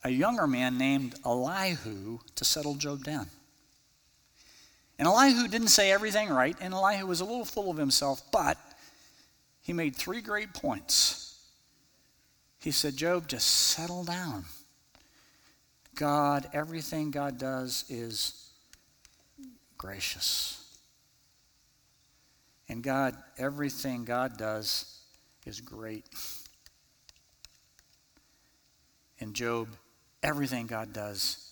a 0.03 0.11
younger 0.11 0.45
man 0.45 0.77
named 0.77 1.15
Elihu 1.25 2.19
to 2.35 2.45
settle 2.45 2.75
Job 2.75 3.03
down. 3.03 3.25
And 4.99 5.07
Elihu 5.07 5.47
didn't 5.47 5.69
say 5.69 5.91
everything 5.91 6.29
right, 6.29 6.55
and 6.61 6.71
Elihu 6.71 7.07
was 7.07 7.19
a 7.19 7.25
little 7.25 7.45
full 7.45 7.71
of 7.71 7.77
himself, 7.77 8.21
but 8.31 8.59
he 9.63 9.73
made 9.73 9.95
three 9.95 10.21
great 10.21 10.53
points. 10.53 11.39
He 12.59 12.69
said, 12.69 12.95
Job, 12.95 13.27
just 13.27 13.47
settle 13.47 14.03
down. 14.03 14.45
God, 15.99 16.47
everything 16.53 17.11
God 17.11 17.37
does 17.37 17.83
is 17.89 18.51
gracious. 19.77 20.77
And 22.69 22.81
God, 22.81 23.17
everything 23.37 24.05
God 24.05 24.37
does 24.37 25.01
is 25.45 25.59
great. 25.59 26.05
And 29.19 29.33
Job, 29.33 29.67
everything 30.23 30.67
God 30.67 30.93
does 30.93 31.51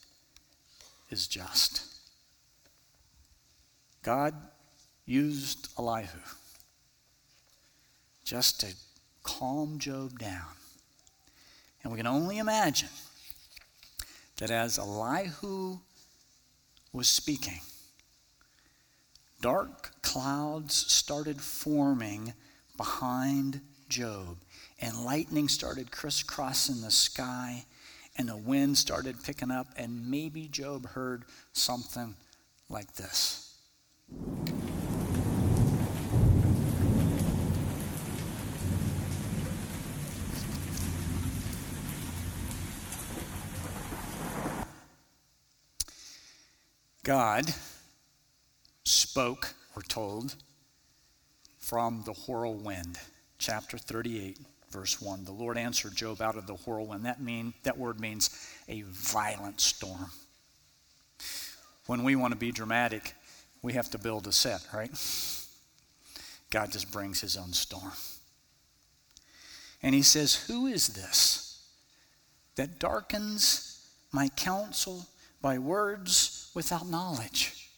is 1.10 1.27
just. 1.27 1.84
God 4.01 4.34
used 5.06 5.68
Elihu 5.77 6.20
just 8.24 8.62
to 8.62 8.68
calm 9.24 9.77
Job 9.77 10.18
down. 10.18 10.54
And 11.84 11.92
we 11.92 11.98
can 11.98 12.08
only 12.08 12.38
imagine 12.38 12.88
that 14.38 14.51
as 14.51 14.77
Elihu 14.77 15.79
was 16.94 17.08
speaking, 17.08 17.60
dark 19.41 19.91
clouds 20.01 20.75
started 20.75 21.41
forming 21.41 22.34
behind 22.75 23.62
Job, 23.89 24.38
and 24.79 25.06
lightning 25.06 25.48
started 25.48 25.91
crisscrossing 25.91 26.82
the 26.82 26.91
sky, 26.91 27.65
and 28.17 28.29
the 28.29 28.38
wind 28.38 28.77
started 28.77 29.24
picking 29.24 29.51
up, 29.51 29.67
and 29.75 30.10
maybe 30.10 30.48
Job 30.48 30.88
heard 30.88 31.25
something 31.53 32.15
like 32.70 32.94
this. 32.96 33.56
God 47.07 47.53
spoke, 48.83 49.53
we're 49.73 49.81
told, 49.81 50.35
from 51.57 52.03
the 52.05 52.11
whirlwind. 52.11 52.99
Chapter 53.37 53.77
38, 53.77 54.37
verse 54.71 55.01
1. 55.01 55.23
The 55.23 55.31
Lord 55.31 55.57
answered 55.57 55.95
Job 55.95 56.21
out 56.21 56.35
of 56.35 56.47
the 56.47 56.55
whirlwind. 56.55 57.05
That, 57.05 57.21
mean, 57.21 57.53
that 57.63 57.77
word 57.77 58.01
means 58.01 58.29
a 58.67 58.81
violent 58.81 59.61
storm. 59.61 60.07
When 61.85 62.03
we 62.03 62.17
want 62.17 62.33
to 62.33 62.37
be 62.37 62.51
dramatic, 62.51 63.13
we 63.61 63.71
have 63.71 63.89
to 63.91 63.97
build 63.97 64.27
a 64.27 64.33
set, 64.33 64.67
right? 64.73 64.91
God 66.49 66.73
just 66.73 66.91
brings 66.91 67.21
his 67.21 67.37
own 67.37 67.53
storm. 67.53 67.93
And 69.81 69.95
he 69.95 70.01
says, 70.01 70.35
Who 70.47 70.67
is 70.67 70.87
this 70.89 71.65
that 72.57 72.79
darkens 72.79 73.81
my 74.11 74.27
counsel 74.27 75.05
by 75.41 75.57
words 75.57 76.47
without 76.57 76.89
knowledge? 76.89 77.69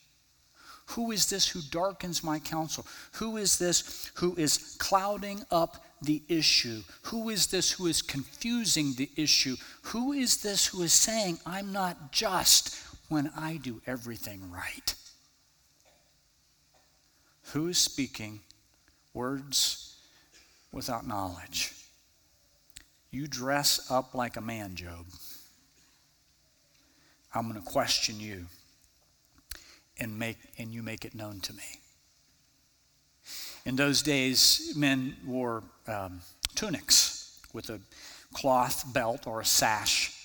Who 0.92 1.12
is 1.12 1.30
this 1.30 1.50
who 1.50 1.60
darkens 1.70 2.24
my 2.24 2.40
counsel? 2.40 2.86
Who 3.16 3.36
is 3.36 3.60
this 3.60 4.10
who 4.16 4.34
is 4.38 4.78
clouding 4.80 5.44
up 5.52 5.84
the 6.02 6.24
issue? 6.30 6.82
Who 7.04 7.28
is 7.28 7.48
this 7.48 7.72
who 7.74 7.88
is 7.88 8.02
confusing 8.02 8.94
the 8.94 9.10
issue? 9.18 9.58
Who 9.92 10.14
is 10.14 10.38
this 10.38 10.68
who 10.68 10.82
is 10.82 10.94
saying, 10.94 11.40
I'm 11.46 11.74
not 11.74 12.14
just 12.14 12.82
when 13.10 13.30
I 13.36 13.58
do 13.58 13.82
everything 13.86 14.50
right? 14.50 14.96
Who 17.52 17.68
is 17.68 17.78
speaking 17.78 18.40
words 19.14 19.98
without 20.72 21.06
knowledge? 21.06 21.74
You 23.12 23.28
dress 23.28 23.92
up 23.92 24.16
like 24.16 24.38
a 24.38 24.42
man, 24.42 24.76
Job. 24.76 25.06
I'm 27.36 27.50
going 27.50 27.62
to 27.62 27.70
question 27.70 28.22
you 28.22 28.46
and, 30.00 30.18
make, 30.18 30.38
and 30.58 30.72
you 30.72 30.82
make 30.84 31.06
it 31.06 31.16
known 31.16 31.40
to 31.42 31.54
me. 31.54 31.64
In 33.66 33.76
those 33.76 34.02
days, 34.02 34.74
men 34.76 35.16
wore 35.26 35.64
um, 35.88 36.22
tunics 36.56 37.40
with 37.54 37.70
a 37.70 37.80
cloth 38.34 38.94
belt 38.94 39.28
or 39.28 39.42
a 39.42 39.46
sash. 39.46 40.16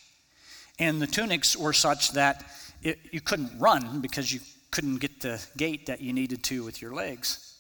And 0.79 1.01
the 1.01 1.07
tunics 1.07 1.57
were 1.57 1.73
such 1.73 2.13
that 2.13 2.45
it, 2.83 2.99
you 3.13 3.21
couldn't 3.21 3.59
run 3.59 4.01
because 4.01 4.33
you 4.33 4.41
couldn't 4.71 4.99
get 4.99 5.21
the 5.21 5.45
gait 5.57 5.87
that 5.87 6.01
you 6.01 6.13
needed 6.13 6.43
to 6.45 6.65
with 6.65 6.83
your 6.83 6.93
legs. 6.93 7.55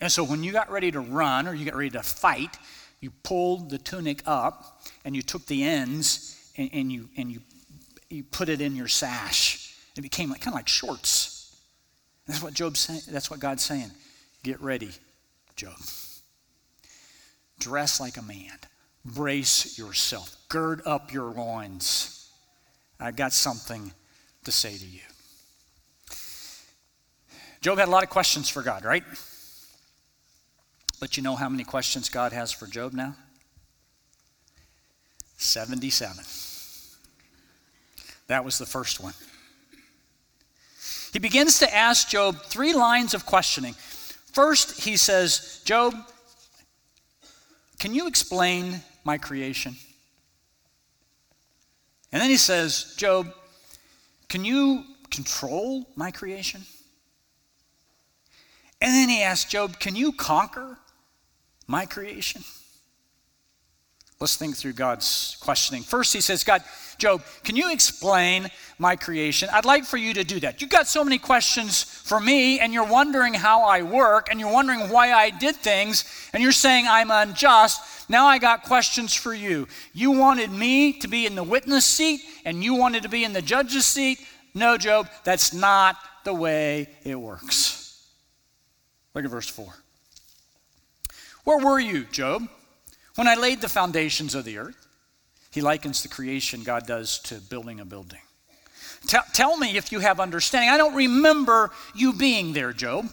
And 0.00 0.10
so 0.10 0.24
when 0.24 0.42
you 0.42 0.50
got 0.50 0.70
ready 0.70 0.90
to 0.90 1.00
run 1.00 1.46
or 1.46 1.54
you 1.54 1.64
got 1.64 1.76
ready 1.76 1.90
to 1.90 2.02
fight, 2.02 2.58
you 3.00 3.10
pulled 3.22 3.70
the 3.70 3.78
tunic 3.78 4.22
up 4.26 4.82
and 5.04 5.14
you 5.14 5.22
took 5.22 5.46
the 5.46 5.62
ends 5.62 6.52
and, 6.56 6.70
and 6.72 6.92
you, 6.92 7.08
and 7.16 7.30
you, 7.30 7.40
you 8.10 8.24
put 8.24 8.48
it 8.48 8.60
in 8.60 8.74
your 8.74 8.88
sash. 8.88 9.76
It 9.96 10.00
became 10.00 10.30
like, 10.30 10.40
kind 10.40 10.54
of 10.54 10.58
like 10.58 10.68
shorts. 10.68 11.31
That's 12.26 12.42
what 12.42 12.54
Job's 12.54 12.80
saying. 12.80 13.02
That's 13.10 13.30
what 13.30 13.40
God's 13.40 13.64
saying. 13.64 13.90
Get 14.42 14.60
ready, 14.60 14.90
Job. 15.56 15.76
Dress 17.58 18.00
like 18.00 18.16
a 18.16 18.22
man. 18.22 18.58
Brace 19.04 19.78
yourself. 19.78 20.36
Gird 20.48 20.82
up 20.86 21.12
your 21.12 21.30
loins. 21.30 22.30
I've 23.00 23.16
got 23.16 23.32
something 23.32 23.92
to 24.44 24.52
say 24.52 24.76
to 24.76 24.86
you. 24.86 25.00
Job 27.60 27.78
had 27.78 27.88
a 27.88 27.90
lot 27.90 28.02
of 28.02 28.10
questions 28.10 28.48
for 28.48 28.62
God, 28.62 28.84
right? 28.84 29.04
But 30.98 31.16
you 31.16 31.22
know 31.22 31.36
how 31.36 31.48
many 31.48 31.64
questions 31.64 32.08
God 32.08 32.32
has 32.32 32.52
for 32.52 32.66
Job 32.66 32.92
now? 32.92 33.14
77. 35.36 36.24
That 38.28 38.44
was 38.44 38.58
the 38.58 38.66
first 38.66 39.00
one. 39.00 39.14
He 41.12 41.18
begins 41.18 41.58
to 41.58 41.74
ask 41.74 42.08
Job 42.08 42.42
three 42.46 42.72
lines 42.72 43.12
of 43.14 43.26
questioning. 43.26 43.74
First, 44.32 44.80
he 44.80 44.96
says, 44.96 45.60
Job, 45.64 45.94
can 47.78 47.94
you 47.94 48.06
explain 48.06 48.80
my 49.04 49.18
creation? 49.18 49.76
And 52.12 52.20
then 52.20 52.30
he 52.30 52.36
says, 52.36 52.94
Job, 52.96 53.32
can 54.28 54.44
you 54.44 54.84
control 55.10 55.86
my 55.96 56.10
creation? 56.10 56.62
And 58.80 58.90
then 58.92 59.08
he 59.08 59.22
asks 59.22 59.50
Job, 59.50 59.78
can 59.78 59.94
you 59.94 60.12
conquer 60.12 60.78
my 61.66 61.86
creation? 61.86 62.42
Let's 64.22 64.36
think 64.36 64.56
through 64.56 64.74
God's 64.74 65.36
questioning. 65.40 65.82
First, 65.82 66.12
he 66.12 66.20
says, 66.20 66.44
God, 66.44 66.62
Job, 66.96 67.24
can 67.42 67.56
you 67.56 67.72
explain 67.72 68.48
my 68.78 68.94
creation? 68.94 69.48
I'd 69.52 69.64
like 69.64 69.84
for 69.84 69.96
you 69.96 70.14
to 70.14 70.22
do 70.22 70.38
that. 70.38 70.60
You've 70.60 70.70
got 70.70 70.86
so 70.86 71.02
many 71.02 71.18
questions 71.18 71.82
for 71.82 72.20
me, 72.20 72.60
and 72.60 72.72
you're 72.72 72.86
wondering 72.86 73.34
how 73.34 73.64
I 73.64 73.82
work, 73.82 74.28
and 74.30 74.38
you're 74.38 74.52
wondering 74.52 74.90
why 74.90 75.12
I 75.12 75.30
did 75.30 75.56
things, 75.56 76.04
and 76.32 76.40
you're 76.40 76.52
saying 76.52 76.86
I'm 76.88 77.10
unjust. 77.10 78.08
Now 78.08 78.26
I 78.26 78.38
got 78.38 78.62
questions 78.62 79.12
for 79.12 79.34
you. 79.34 79.66
You 79.92 80.12
wanted 80.12 80.52
me 80.52 80.92
to 81.00 81.08
be 81.08 81.26
in 81.26 81.34
the 81.34 81.42
witness 81.42 81.84
seat, 81.84 82.20
and 82.44 82.62
you 82.62 82.74
wanted 82.74 83.02
to 83.02 83.08
be 83.08 83.24
in 83.24 83.32
the 83.32 83.42
judge's 83.42 83.86
seat. 83.86 84.20
No, 84.54 84.78
Job, 84.78 85.08
that's 85.24 85.52
not 85.52 85.96
the 86.22 86.32
way 86.32 86.88
it 87.02 87.16
works. 87.16 88.06
Look 89.14 89.24
at 89.24 89.30
verse 89.32 89.48
4. 89.48 89.74
Where 91.42 91.58
were 91.58 91.80
you, 91.80 92.04
Job? 92.04 92.48
When 93.14 93.28
I 93.28 93.34
laid 93.34 93.60
the 93.60 93.68
foundations 93.68 94.34
of 94.34 94.44
the 94.44 94.58
earth, 94.58 94.86
he 95.50 95.60
likens 95.60 96.02
the 96.02 96.08
creation 96.08 96.62
God 96.62 96.86
does 96.86 97.18
to 97.20 97.34
building 97.36 97.80
a 97.80 97.84
building. 97.84 98.20
Tell, 99.06 99.24
tell 99.32 99.56
me 99.56 99.76
if 99.76 99.92
you 99.92 100.00
have 100.00 100.20
understanding. 100.20 100.70
I 100.70 100.76
don't 100.78 100.94
remember 100.94 101.72
you 101.94 102.12
being 102.12 102.52
there, 102.52 102.72
Job. 102.72 103.08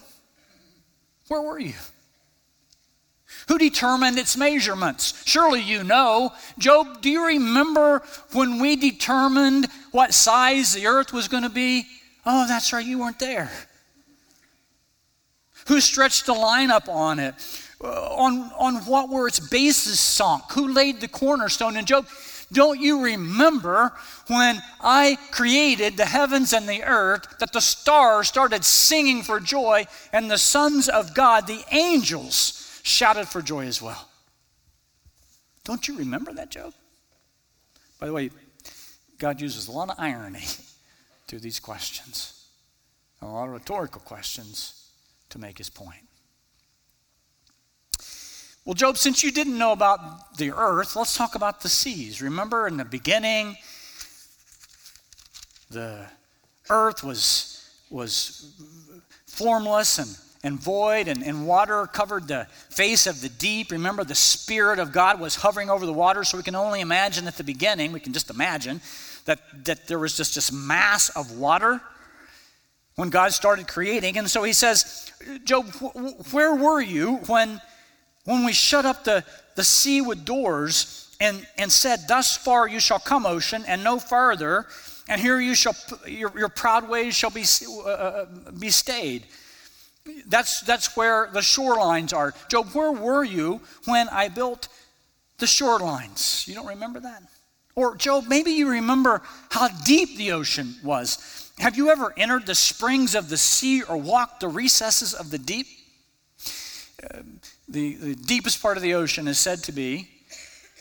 Where 1.28 1.42
were 1.42 1.60
you? 1.60 1.74
Who 3.48 3.58
determined 3.58 4.18
its 4.18 4.38
measurements? 4.38 5.24
Surely 5.26 5.62
you 5.62 5.84
know. 5.84 6.34
Job, 6.58 7.02
do 7.02 7.10
you 7.10 7.26
remember 7.26 8.04
when 8.32 8.60
we 8.60 8.76
determined 8.76 9.68
what 9.92 10.14
size 10.14 10.74
the 10.74 10.88
earth 10.88 11.12
was 11.12 11.28
going 11.28 11.44
to 11.44 11.50
be? 11.50 11.86
Oh, 12.26 12.48
that's 12.48 12.72
right, 12.72 12.86
you 12.86 13.00
weren't 13.00 13.20
there. 13.20 13.52
Who 15.68 15.82
stretched 15.82 16.26
the 16.26 16.34
line 16.34 16.72
up 16.72 16.88
on 16.90 17.20
it? 17.20 17.36
Uh, 17.82 17.88
on, 17.88 18.52
on 18.58 18.76
what 18.86 19.10
were 19.10 19.28
its 19.28 19.40
bases 19.40 20.00
sunk? 20.00 20.44
Who 20.52 20.68
laid 20.74 21.00
the 21.00 21.08
cornerstone? 21.08 21.78
And 21.78 21.88
Job, 21.88 22.08
don't 22.52 22.80
you 22.80 23.04
remember 23.04 23.94
when 24.28 24.62
I 24.82 25.18
created 25.32 25.96
the 25.96 26.06
heavens 26.06 26.52
and 26.52 26.68
the 26.68 26.84
earth 26.84 27.38
that 27.40 27.54
the 27.54 27.62
stars 27.62 28.28
started 28.28 28.66
singing 28.66 29.24
for 29.24 29.40
joy 29.40 29.86
and 30.12 30.30
the 30.30 30.38
sons 30.38 30.90
of 30.90 31.14
God, 31.14 31.48
the 31.48 31.64
angels, 31.72 32.82
shouted 32.84 33.28
for 33.28 33.42
joy 33.42 33.66
as 33.66 33.82
well? 33.82 34.10
Don't 35.64 35.88
you 35.88 35.98
remember 35.98 36.34
that, 36.34 36.50
Job? 36.50 36.74
By 38.00 38.08
the 38.08 38.14
way, 38.14 38.32
God 39.20 39.40
uses 39.40 39.68
a 39.68 39.72
lot 39.72 39.90
of 39.90 39.96
irony 40.00 40.44
through 41.28 41.40
these 41.40 41.60
questions, 41.60 42.48
a 43.22 43.28
lot 43.28 43.46
of 43.46 43.54
rhetorical 43.54 44.02
questions 44.02 44.90
to 45.30 45.38
make 45.38 45.60
his 45.60 45.70
point. 45.70 46.09
Well, 48.70 48.76
Job, 48.76 49.00
since 49.00 49.24
you 49.24 49.32
didn't 49.32 49.58
know 49.58 49.72
about 49.72 50.38
the 50.38 50.52
earth, 50.52 50.96
let's 50.96 51.18
talk 51.18 51.34
about 51.34 51.62
the 51.62 51.70
seas. 51.70 52.22
Remember 52.22 52.68
in 52.68 52.78
the 52.78 52.86
beginning, 52.86 53.58
the 55.72 56.06
earth 56.70 57.04
was, 57.04 57.68
was 57.90 58.54
formless 59.26 59.98
and, 59.98 60.16
and 60.44 60.60
void, 60.60 61.08
and, 61.08 61.24
and 61.24 61.48
water 61.48 61.88
covered 61.88 62.28
the 62.28 62.46
face 62.70 63.08
of 63.08 63.22
the 63.22 63.30
deep. 63.30 63.72
Remember, 63.72 64.04
the 64.04 64.14
Spirit 64.14 64.78
of 64.78 64.92
God 64.92 65.20
was 65.20 65.34
hovering 65.34 65.72
over 65.72 65.88
the 65.88 65.92
water, 65.92 66.24
so 66.24 66.38
we 66.38 66.44
can 66.44 66.54
only 66.54 66.82
imagine 66.82 67.26
at 67.26 67.38
the 67.38 67.44
beginning, 67.44 67.92
we 67.92 68.00
can 68.00 68.14
just 68.14 68.30
imagine 68.30 68.82
that, 69.26 69.40
that 69.66 69.88
there 69.88 69.98
was 69.98 70.16
just 70.16 70.36
this 70.36 70.52
mass 70.52 71.10
of 71.16 71.40
water 71.40 71.82
when 72.98 73.10
God 73.10 73.34
started 73.34 73.68
creating. 73.68 74.20
And 74.20 74.30
so 74.30 74.44
he 74.44 74.54
says, 74.54 75.12
Job, 75.44 75.66
where 76.32 76.54
were 76.54 76.82
you 76.82 77.16
when 77.26 77.60
when 78.30 78.46
we 78.46 78.54
shut 78.54 78.86
up 78.86 79.04
the, 79.04 79.24
the 79.56 79.64
sea 79.64 80.02
with 80.02 80.24
doors 80.24 81.10
and, 81.20 81.48
and 81.58 81.72
said, 81.72 82.02
Thus 82.08 82.38
far 82.38 82.68
you 82.68 82.80
shall 82.80 83.00
come, 83.00 83.26
ocean, 83.26 83.64
and 83.68 83.84
no 83.84 83.98
farther, 83.98 84.68
and 85.08 85.20
here 85.20 85.40
you 85.40 85.56
shall, 85.56 85.76
your, 86.06 86.32
your 86.38 86.50
proud 86.50 86.88
ways 86.88 87.16
shall 87.16 87.32
be, 87.32 87.44
uh, 87.68 87.90
uh, 87.90 88.26
be 88.60 88.70
stayed. 88.70 89.26
That's, 90.28 90.62
that's 90.62 90.96
where 90.96 91.30
the 91.34 91.40
shorelines 91.40 92.14
are. 92.14 92.36
Job, 92.50 92.68
where 92.74 92.92
were 92.92 93.24
you 93.24 93.62
when 93.86 94.08
I 94.10 94.28
built 94.30 94.68
the 95.40 95.48
shorelines? 95.48 96.48
You 96.48 96.54
don't 96.54 96.68
remember 96.68 97.00
that? 97.00 97.24
Or, 97.76 97.96
Job, 97.96 98.26
maybe 98.28 98.52
you 98.52 98.70
remember 98.70 99.24
how 99.50 99.70
deep 99.86 100.18
the 100.18 100.34
ocean 100.34 100.76
was. 100.84 101.52
Have 101.58 101.78
you 101.78 101.90
ever 101.90 102.14
entered 102.16 102.46
the 102.46 102.56
springs 102.56 103.16
of 103.16 103.30
the 103.30 103.38
sea 103.38 103.82
or 103.82 103.98
walked 103.98 104.42
the 104.42 104.48
recesses 104.48 105.16
of 105.16 105.32
the 105.32 105.40
deep? 105.40 105.66
Uh, 107.04 107.22
the, 107.70 107.96
the 107.96 108.16
deepest 108.16 108.62
part 108.62 108.78
of 108.78 108.84
the 108.84 108.96
ocean 108.96 109.28
is 109.28 109.38
said 109.38 109.64
to 109.64 109.72
be 109.72 110.10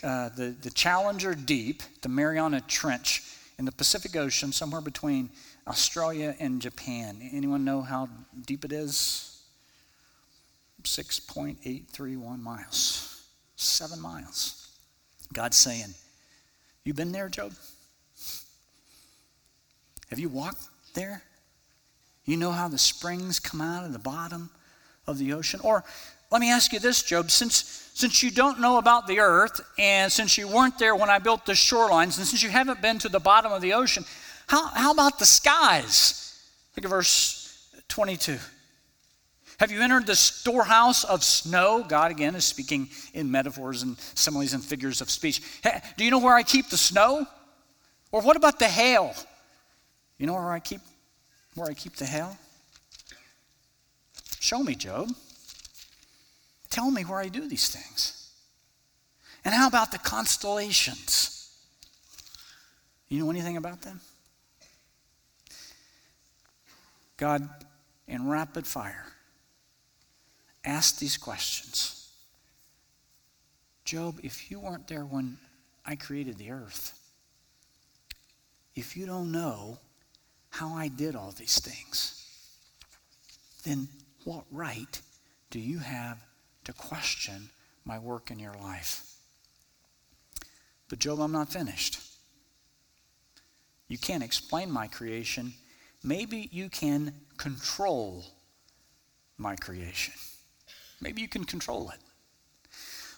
uh, 0.03 0.29
the, 0.29 0.55
the 0.61 0.71
Challenger 0.71 1.35
Deep, 1.35 1.83
the 2.01 2.09
Mariana 2.09 2.61
Trench 2.61 3.23
in 3.59 3.65
the 3.65 3.71
Pacific 3.71 4.15
Ocean, 4.15 4.51
somewhere 4.51 4.81
between 4.81 5.29
Australia 5.67 6.35
and 6.39 6.61
Japan. 6.61 7.19
Anyone 7.31 7.63
know 7.63 7.81
how 7.81 8.09
deep 8.45 8.65
it 8.65 8.71
is? 8.71 9.41
6.831 10.83 12.39
miles. 12.39 13.25
Seven 13.55 13.99
miles. 13.99 14.69
God's 15.33 15.57
saying, 15.57 15.93
You 16.85 16.93
been 16.93 17.11
there, 17.11 17.29
Job? 17.29 17.53
Have 20.09 20.17
you 20.17 20.29
walked 20.29 20.63
there? 20.95 21.21
You 22.25 22.37
know 22.37 22.51
how 22.51 22.67
the 22.67 22.77
springs 22.77 23.39
come 23.39 23.61
out 23.61 23.85
of 23.85 23.93
the 23.93 23.99
bottom 23.99 24.49
of 25.05 25.17
the 25.19 25.33
ocean? 25.33 25.59
Or 25.63 25.83
let 26.31 26.41
me 26.41 26.51
ask 26.51 26.71
you 26.73 26.79
this, 26.79 27.01
Job. 27.01 27.31
Since, 27.31 27.89
since 27.93 28.21
you 28.21 28.29
don't 28.29 28.59
know 28.59 28.77
about 28.77 29.07
the 29.07 29.19
earth, 29.19 29.61
and 29.77 30.11
since 30.11 30.37
you 30.37 30.47
weren't 30.47 30.77
there 30.77 30.95
when 30.95 31.09
I 31.09 31.19
built 31.19 31.45
the 31.45 31.53
shorelines, 31.53 32.17
and 32.17 32.27
since 32.27 32.43
you 32.43 32.49
haven't 32.49 32.81
been 32.81 32.99
to 32.99 33.09
the 33.09 33.19
bottom 33.19 33.51
of 33.51 33.61
the 33.61 33.73
ocean, 33.73 34.05
how, 34.47 34.67
how 34.67 34.91
about 34.91 35.19
the 35.19 35.25
skies? 35.25 36.39
Look 36.75 36.85
at 36.85 36.89
verse 36.89 37.67
22. 37.87 38.37
Have 39.59 39.71
you 39.71 39.81
entered 39.81 40.07
the 40.07 40.15
storehouse 40.15 41.03
of 41.03 41.23
snow? 41.23 41.83
God, 41.85 42.11
again, 42.11 42.35
is 42.35 42.45
speaking 42.45 42.89
in 43.13 43.29
metaphors 43.29 43.83
and 43.83 43.97
similes 44.15 44.53
and 44.53 44.63
figures 44.63 45.01
of 45.01 45.09
speech. 45.09 45.41
Hey, 45.61 45.81
do 45.97 46.05
you 46.05 46.11
know 46.11 46.19
where 46.19 46.35
I 46.35 46.43
keep 46.43 46.69
the 46.69 46.77
snow? 46.77 47.27
Or 48.11 48.21
what 48.21 48.37
about 48.37 48.57
the 48.57 48.67
hail? 48.67 49.13
You 50.17 50.27
know 50.27 50.33
where 50.33 50.51
I 50.51 50.59
keep 50.59 50.81
where 51.55 51.69
I 51.69 51.73
keep 51.73 51.95
the 51.95 52.05
hail? 52.05 52.37
Show 54.39 54.63
me, 54.63 54.75
Job. 54.75 55.09
Tell 56.69 56.91
me 56.91 57.03
where 57.03 57.19
I 57.19 57.27
do 57.27 57.47
these 57.47 57.67
things. 57.67 58.29
And 59.43 59.53
how 59.53 59.67
about 59.67 59.91
the 59.91 59.97
constellations? 59.97 61.51
You 63.07 63.23
know 63.23 63.31
anything 63.31 63.57
about 63.57 63.81
them? 63.81 64.01
God, 67.17 67.49
in 68.07 68.29
rapid 68.29 68.67
fire, 68.67 69.05
asked 70.63 70.99
these 70.99 71.17
questions. 71.17 72.11
Job, 73.83 74.19
if 74.23 74.51
you 74.51 74.59
weren't 74.59 74.87
there 74.87 75.05
when 75.05 75.37
I 75.85 75.95
created 75.95 76.37
the 76.37 76.51
earth, 76.51 76.97
if 78.75 78.95
you 78.95 79.05
don't 79.05 79.31
know 79.31 79.79
how 80.51 80.75
I 80.75 80.87
did 80.87 81.15
all 81.15 81.31
these 81.31 81.59
things, 81.59 82.23
then 83.63 83.87
what 84.23 84.45
right 84.51 85.01
do 85.49 85.59
you 85.59 85.79
have 85.79 86.19
to 86.69 86.77
question 86.77 87.49
my 87.83 87.97
work 87.97 88.29
in 88.29 88.39
your 88.39 88.53
life. 88.61 89.03
But, 90.87 90.99
Job, 90.99 91.19
I'm 91.19 91.31
not 91.31 91.51
finished. 91.51 91.99
You 93.87 93.97
can't 93.97 94.23
explain 94.23 94.71
my 94.71 94.87
creation. 94.87 95.53
Maybe 96.03 96.47
you 96.51 96.69
can 96.69 97.13
control 97.37 98.23
my 99.37 99.55
creation. 99.55 100.13
Maybe 101.01 101.21
you 101.21 101.27
can 101.27 101.43
control 101.43 101.89
it. 101.89 101.99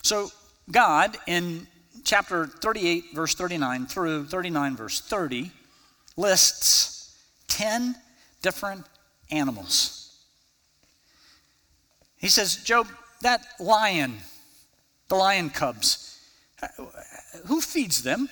So, 0.02 0.32
God, 0.72 1.18
in 1.28 1.68
chapter 2.04 2.48
38, 2.48 3.14
verse 3.14 3.36
39 3.36 3.86
through 3.88 4.26
39, 4.26 4.78
verse 4.78 5.02
30, 5.02 5.52
lists 6.16 7.18
10 7.48 7.96
different 8.42 8.86
animals. 9.30 10.02
He 12.18 12.28
says, 12.28 12.58
Job, 12.58 12.88
that 13.22 13.46
lion, 13.60 14.18
the 15.08 15.16
lion 15.16 15.50
cubs, 15.50 16.20
who 17.46 17.62
feeds 17.62 18.04
them? 18.04 18.30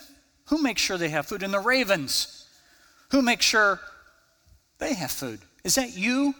Who 0.48 0.62
makes 0.62 0.82
sure 0.82 0.98
they 0.98 1.10
have 1.10 1.28
food? 1.28 1.44
And 1.44 1.54
the 1.54 1.60
ravens, 1.60 2.48
who 3.12 3.22
makes 3.22 3.46
sure 3.46 3.80
they 4.80 4.94
have 4.94 5.12
food? 5.12 5.40
Is 5.64 5.76
that 5.76 5.98
you? 5.98 6.34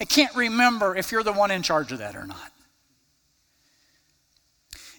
I 0.00 0.04
can't 0.04 0.34
remember 0.34 0.96
if 0.96 1.12
you're 1.12 1.22
the 1.22 1.32
one 1.32 1.50
in 1.50 1.62
charge 1.62 1.92
of 1.92 1.98
that 1.98 2.16
or 2.16 2.26
not. 2.26 2.52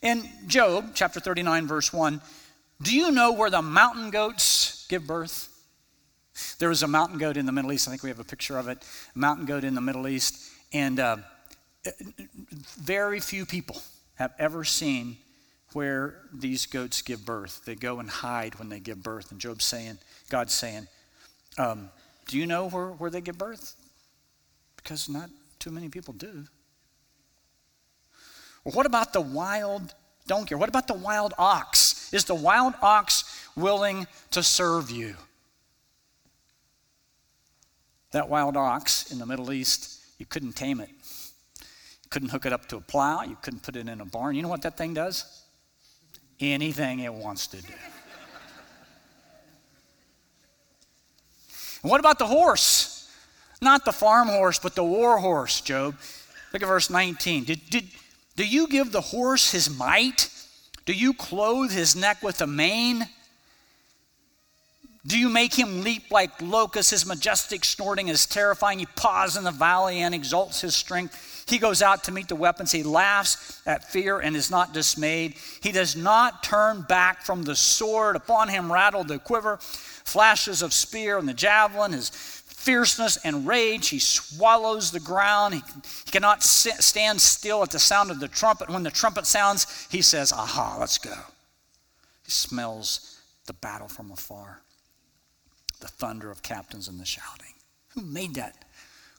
In 0.01 0.27
Job 0.47 0.91
chapter 0.93 1.19
39, 1.19 1.67
verse 1.67 1.93
1, 1.93 2.21
do 2.81 2.95
you 2.95 3.11
know 3.11 3.31
where 3.31 3.49
the 3.49 3.61
mountain 3.61 4.09
goats 4.09 4.85
give 4.89 5.07
birth? 5.07 5.49
There 6.59 6.69
was 6.69 6.83
a 6.83 6.87
mountain 6.87 7.17
goat 7.17 7.37
in 7.37 7.45
the 7.45 7.51
Middle 7.51 7.71
East. 7.71 7.87
I 7.87 7.91
think 7.91 8.03
we 8.03 8.09
have 8.09 8.19
a 8.19 8.25
picture 8.25 8.57
of 8.57 8.67
it. 8.67 8.83
A 9.15 9.19
mountain 9.19 9.45
goat 9.45 9.63
in 9.63 9.75
the 9.75 9.81
Middle 9.81 10.07
East. 10.07 10.51
And 10.73 10.99
uh, 10.99 11.17
very 12.77 13.19
few 13.19 13.45
people 13.45 13.81
have 14.15 14.33
ever 14.39 14.63
seen 14.63 15.17
where 15.73 16.19
these 16.33 16.65
goats 16.65 17.01
give 17.01 17.25
birth. 17.25 17.65
They 17.65 17.75
go 17.75 17.99
and 17.99 18.09
hide 18.09 18.55
when 18.59 18.69
they 18.69 18.79
give 18.79 19.01
birth. 19.01 19.31
And 19.31 19.39
Job's 19.39 19.65
saying, 19.65 19.97
God's 20.29 20.53
saying, 20.53 20.87
um, 21.57 21.89
Do 22.27 22.37
you 22.37 22.45
know 22.45 22.69
where, 22.69 22.89
where 22.89 23.09
they 23.09 23.21
give 23.21 23.37
birth? 23.37 23.75
Because 24.77 25.09
not 25.09 25.29
too 25.59 25.71
many 25.71 25.89
people 25.89 26.13
do. 26.13 26.45
Well, 28.63 28.75
what 28.75 28.85
about 28.85 29.13
the 29.13 29.21
wild 29.21 29.93
donkey? 30.27 30.55
What 30.55 30.69
about 30.69 30.87
the 30.87 30.93
wild 30.93 31.33
ox? 31.37 32.13
Is 32.13 32.25
the 32.25 32.35
wild 32.35 32.73
ox 32.81 33.23
willing 33.55 34.07
to 34.31 34.43
serve 34.43 34.89
you? 34.89 35.15
That 38.11 38.29
wild 38.29 38.55
ox 38.55 39.11
in 39.11 39.17
the 39.17 39.25
Middle 39.25 39.51
East, 39.51 39.99
you 40.19 40.25
couldn't 40.25 40.53
tame 40.53 40.79
it. 40.79 40.89
Couldn't 42.13 42.29
hook 42.29 42.45
it 42.45 42.53
up 42.53 42.67
to 42.67 42.77
a 42.77 42.79
plow. 42.79 43.23
You 43.23 43.35
couldn't 43.41 43.63
put 43.63 43.75
it 43.75 43.87
in 43.87 43.99
a 43.99 44.05
barn. 44.05 44.35
You 44.35 44.43
know 44.43 44.47
what 44.47 44.61
that 44.61 44.77
thing 44.77 44.93
does? 44.93 45.41
Anything 46.39 46.99
it 46.99 47.11
wants 47.11 47.47
to 47.47 47.59
do. 47.59 47.73
and 51.81 51.89
what 51.89 51.99
about 51.99 52.19
the 52.19 52.27
horse? 52.27 53.11
Not 53.63 53.83
the 53.83 53.91
farm 53.91 54.27
horse, 54.27 54.59
but 54.59 54.75
the 54.75 54.83
war 54.83 55.17
horse, 55.17 55.59
Job. 55.61 55.95
Look 56.53 56.61
at 56.61 56.67
verse 56.67 56.91
19. 56.91 57.45
Did, 57.45 57.61
did, 57.71 57.85
do 58.35 58.45
you 58.45 58.67
give 58.67 58.91
the 58.91 59.01
horse 59.01 59.51
his 59.51 59.75
might? 59.75 60.29
Do 60.85 60.93
you 60.93 61.15
clothe 61.15 61.71
his 61.71 61.95
neck 61.95 62.21
with 62.21 62.41
a 62.41 62.47
mane? 62.47 63.09
Do 65.07 65.17
you 65.17 65.29
make 65.29 65.55
him 65.55 65.81
leap 65.81 66.11
like 66.11 66.39
locusts? 66.43 66.91
His 66.91 67.07
majestic 67.07 67.65
snorting 67.65 68.09
is 68.09 68.27
terrifying. 68.27 68.77
He 68.77 68.85
paws 68.85 69.35
in 69.35 69.43
the 69.43 69.49
valley 69.51 70.01
and 70.01 70.13
exalts 70.13 70.61
his 70.61 70.75
strength. 70.75 71.32
He 71.45 71.57
goes 71.57 71.81
out 71.81 72.05
to 72.05 72.11
meet 72.11 72.27
the 72.27 72.35
weapons. 72.35 72.71
He 72.71 72.83
laughs 72.83 73.61
at 73.65 73.89
fear 73.91 74.19
and 74.19 74.35
is 74.35 74.49
not 74.49 74.73
dismayed. 74.73 75.35
He 75.61 75.71
does 75.71 75.95
not 75.95 76.43
turn 76.43 76.81
back 76.83 77.21
from 77.23 77.43
the 77.43 77.55
sword. 77.55 78.15
Upon 78.15 78.47
him 78.47 78.71
rattle 78.71 79.03
the 79.03 79.19
quiver, 79.19 79.57
flashes 79.59 80.61
of 80.61 80.73
spear 80.73 81.17
and 81.17 81.27
the 81.27 81.33
javelin. 81.33 81.91
His 81.91 82.09
fierceness 82.09 83.17
and 83.25 83.45
rage. 83.45 83.89
He 83.89 83.99
swallows 83.99 84.91
the 84.91 84.99
ground. 84.99 85.55
He, 85.55 85.61
he 86.05 86.11
cannot 86.11 86.43
sit, 86.43 86.75
stand 86.75 87.19
still 87.21 87.61
at 87.61 87.71
the 87.71 87.79
sound 87.79 88.09
of 88.09 88.19
the 88.19 88.27
trumpet. 88.27 88.69
When 88.69 88.83
the 88.83 88.91
trumpet 88.91 89.25
sounds, 89.25 89.87
he 89.91 90.01
says, 90.01 90.31
Aha, 90.31 90.77
let's 90.79 90.97
go. 90.97 91.13
He 92.23 92.31
smells 92.31 93.19
the 93.45 93.53
battle 93.53 93.89
from 93.89 94.11
afar 94.11 94.61
the 95.81 95.89
thunder 95.89 96.31
of 96.31 96.41
captains 96.41 96.87
and 96.87 96.97
the 96.97 97.05
shouting. 97.05 97.53
Who 97.89 98.01
made 98.01 98.35
that 98.35 98.55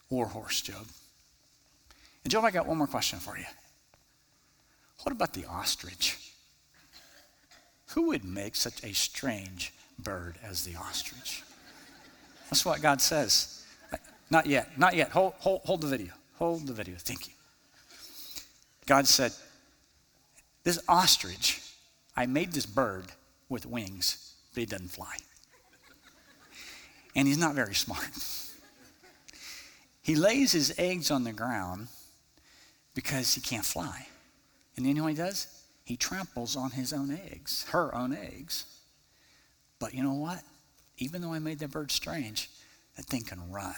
war 0.09 0.25
horse, 0.25 0.61
Job? 0.61 0.87
And 2.25 2.31
Job, 2.31 2.43
I 2.43 2.51
got 2.51 2.67
one 2.67 2.77
more 2.77 2.87
question 2.87 3.19
for 3.19 3.37
you. 3.37 3.45
What 5.03 5.13
about 5.13 5.31
the 5.31 5.45
ostrich? 5.45 6.17
Who 7.91 8.07
would 8.07 8.25
make 8.25 8.57
such 8.57 8.83
a 8.83 8.93
strange 8.93 9.73
bird 9.97 10.35
as 10.43 10.65
the 10.65 10.75
ostrich? 10.75 11.43
That's 12.49 12.65
what 12.65 12.81
God 12.81 12.99
says. 12.99 13.63
Not 14.29 14.47
yet, 14.47 14.77
not 14.77 14.93
yet. 14.93 15.11
Hold, 15.11 15.35
hold, 15.37 15.61
hold 15.63 15.81
the 15.81 15.87
video. 15.87 16.11
Hold 16.39 16.67
the 16.67 16.73
video. 16.73 16.95
Thank 16.97 17.27
you. 17.27 17.33
God 18.85 19.07
said, 19.07 19.31
This 20.63 20.83
ostrich, 20.89 21.61
I 22.17 22.25
made 22.25 22.51
this 22.51 22.65
bird 22.65 23.05
with 23.47 23.65
wings, 23.65 24.33
but 24.53 24.59
he 24.59 24.65
doesn't 24.65 24.89
fly 24.89 25.15
and 27.15 27.27
he's 27.27 27.37
not 27.37 27.55
very 27.55 27.73
smart. 27.73 28.09
he 30.01 30.15
lays 30.15 30.51
his 30.51 30.73
eggs 30.77 31.09
on 31.09 31.23
the 31.23 31.33
ground 31.33 31.87
because 32.95 33.35
he 33.35 33.41
can't 33.41 33.65
fly. 33.65 34.07
And 34.75 34.87
you 34.87 34.95
know 34.95 35.03
what 35.03 35.11
he 35.11 35.15
does? 35.15 35.47
He 35.83 35.95
tramples 35.95 36.55
on 36.55 36.71
his 36.71 36.91
own 36.91 37.11
eggs, 37.11 37.65
her 37.69 37.93
own 37.93 38.15
eggs. 38.15 38.65
But 39.77 39.93
you 39.93 40.01
know 40.01 40.13
what? 40.13 40.41
Even 40.97 41.21
though 41.21 41.33
I 41.33 41.39
made 41.39 41.59
that 41.59 41.71
bird 41.71 41.91
strange, 41.91 42.49
that 42.95 43.05
thing 43.05 43.21
can 43.21 43.51
run. 43.51 43.75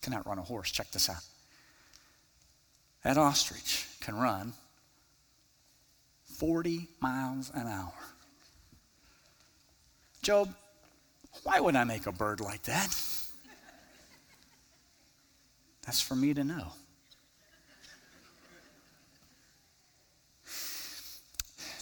cannot 0.00 0.26
run 0.26 0.38
a 0.38 0.42
horse. 0.42 0.70
Check 0.70 0.90
this 0.92 1.10
out. 1.10 1.24
That 3.02 3.18
ostrich 3.18 3.86
can 4.00 4.16
run 4.16 4.52
40 6.24 6.88
miles 7.00 7.50
an 7.54 7.66
hour. 7.66 7.92
Job, 10.22 10.54
why 11.42 11.60
would 11.60 11.76
I 11.76 11.84
make 11.84 12.06
a 12.06 12.12
bird 12.12 12.40
like 12.40 12.62
that? 12.62 12.96
That's 15.84 16.00
for 16.00 16.16
me 16.16 16.34
to 16.34 16.42
know. 16.42 16.72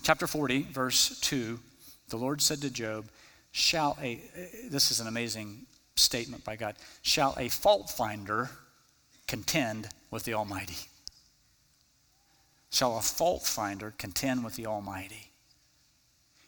Chapter 0.05 0.27
40, 0.27 0.65
verse 0.65 1.19
2 1.21 1.59
the 2.11 2.19
Lord 2.19 2.43
said 2.43 2.61
to 2.61 2.71
Job, 2.71 3.07
Shall 3.53 3.97
a, 4.03 4.21
this 4.69 4.91
is 4.91 5.01
an 5.01 5.07
amazing 5.07 5.65
statement 5.97 6.45
by 6.45 6.57
God, 6.57 6.77
shall 7.01 7.35
a 7.39 7.49
fault 7.49 7.89
finder 7.89 8.51
contend 9.27 9.89
with 10.11 10.25
the 10.25 10.35
Almighty? 10.35 10.77
Shall 12.71 12.99
a 12.99 13.01
fault 13.01 13.45
finder 13.45 13.95
contend 13.97 14.45
with 14.45 14.57
the 14.57 14.67
Almighty? 14.67 15.31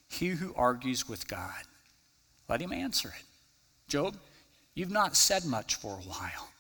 He 0.07 0.29
who 0.29 0.53
argues 0.55 1.09
with 1.09 1.27
God 1.27 1.63
let 2.51 2.61
him 2.61 2.75
answer 2.75 3.09
it. 3.09 3.25
Job, 3.89 4.17
you've 4.75 4.91
not 4.91 5.17
said 5.17 5.47
much 5.47 5.77
for 5.77 5.95
a 5.95 6.09
while. 6.09 6.51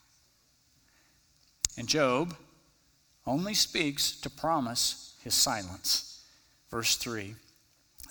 And 1.77 1.89
Job 1.89 2.35
only 3.27 3.53
speaks 3.53 4.19
to 4.23 4.31
promise 4.31 5.15
his 5.23 5.35
silence. 5.35 6.15
Verse 6.70 6.96
3 6.96 7.35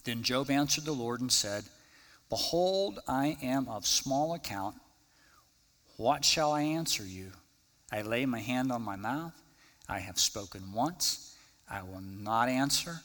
Then 0.03 0.23
Job 0.23 0.49
answered 0.49 0.85
the 0.85 0.91
Lord 0.91 1.21
and 1.21 1.31
said, 1.31 1.65
Behold, 2.29 2.99
I 3.07 3.37
am 3.41 3.67
of 3.67 3.85
small 3.85 4.33
account. 4.33 4.75
What 5.97 6.25
shall 6.25 6.51
I 6.51 6.61
answer 6.61 7.03
you? 7.05 7.31
I 7.91 8.01
lay 8.01 8.25
my 8.25 8.39
hand 8.39 8.71
on 8.71 8.81
my 8.81 8.95
mouth. 8.95 9.33
I 9.87 9.99
have 9.99 10.19
spoken 10.19 10.73
once. 10.73 11.35
I 11.69 11.83
will 11.83 12.01
not 12.01 12.49
answer. 12.49 13.01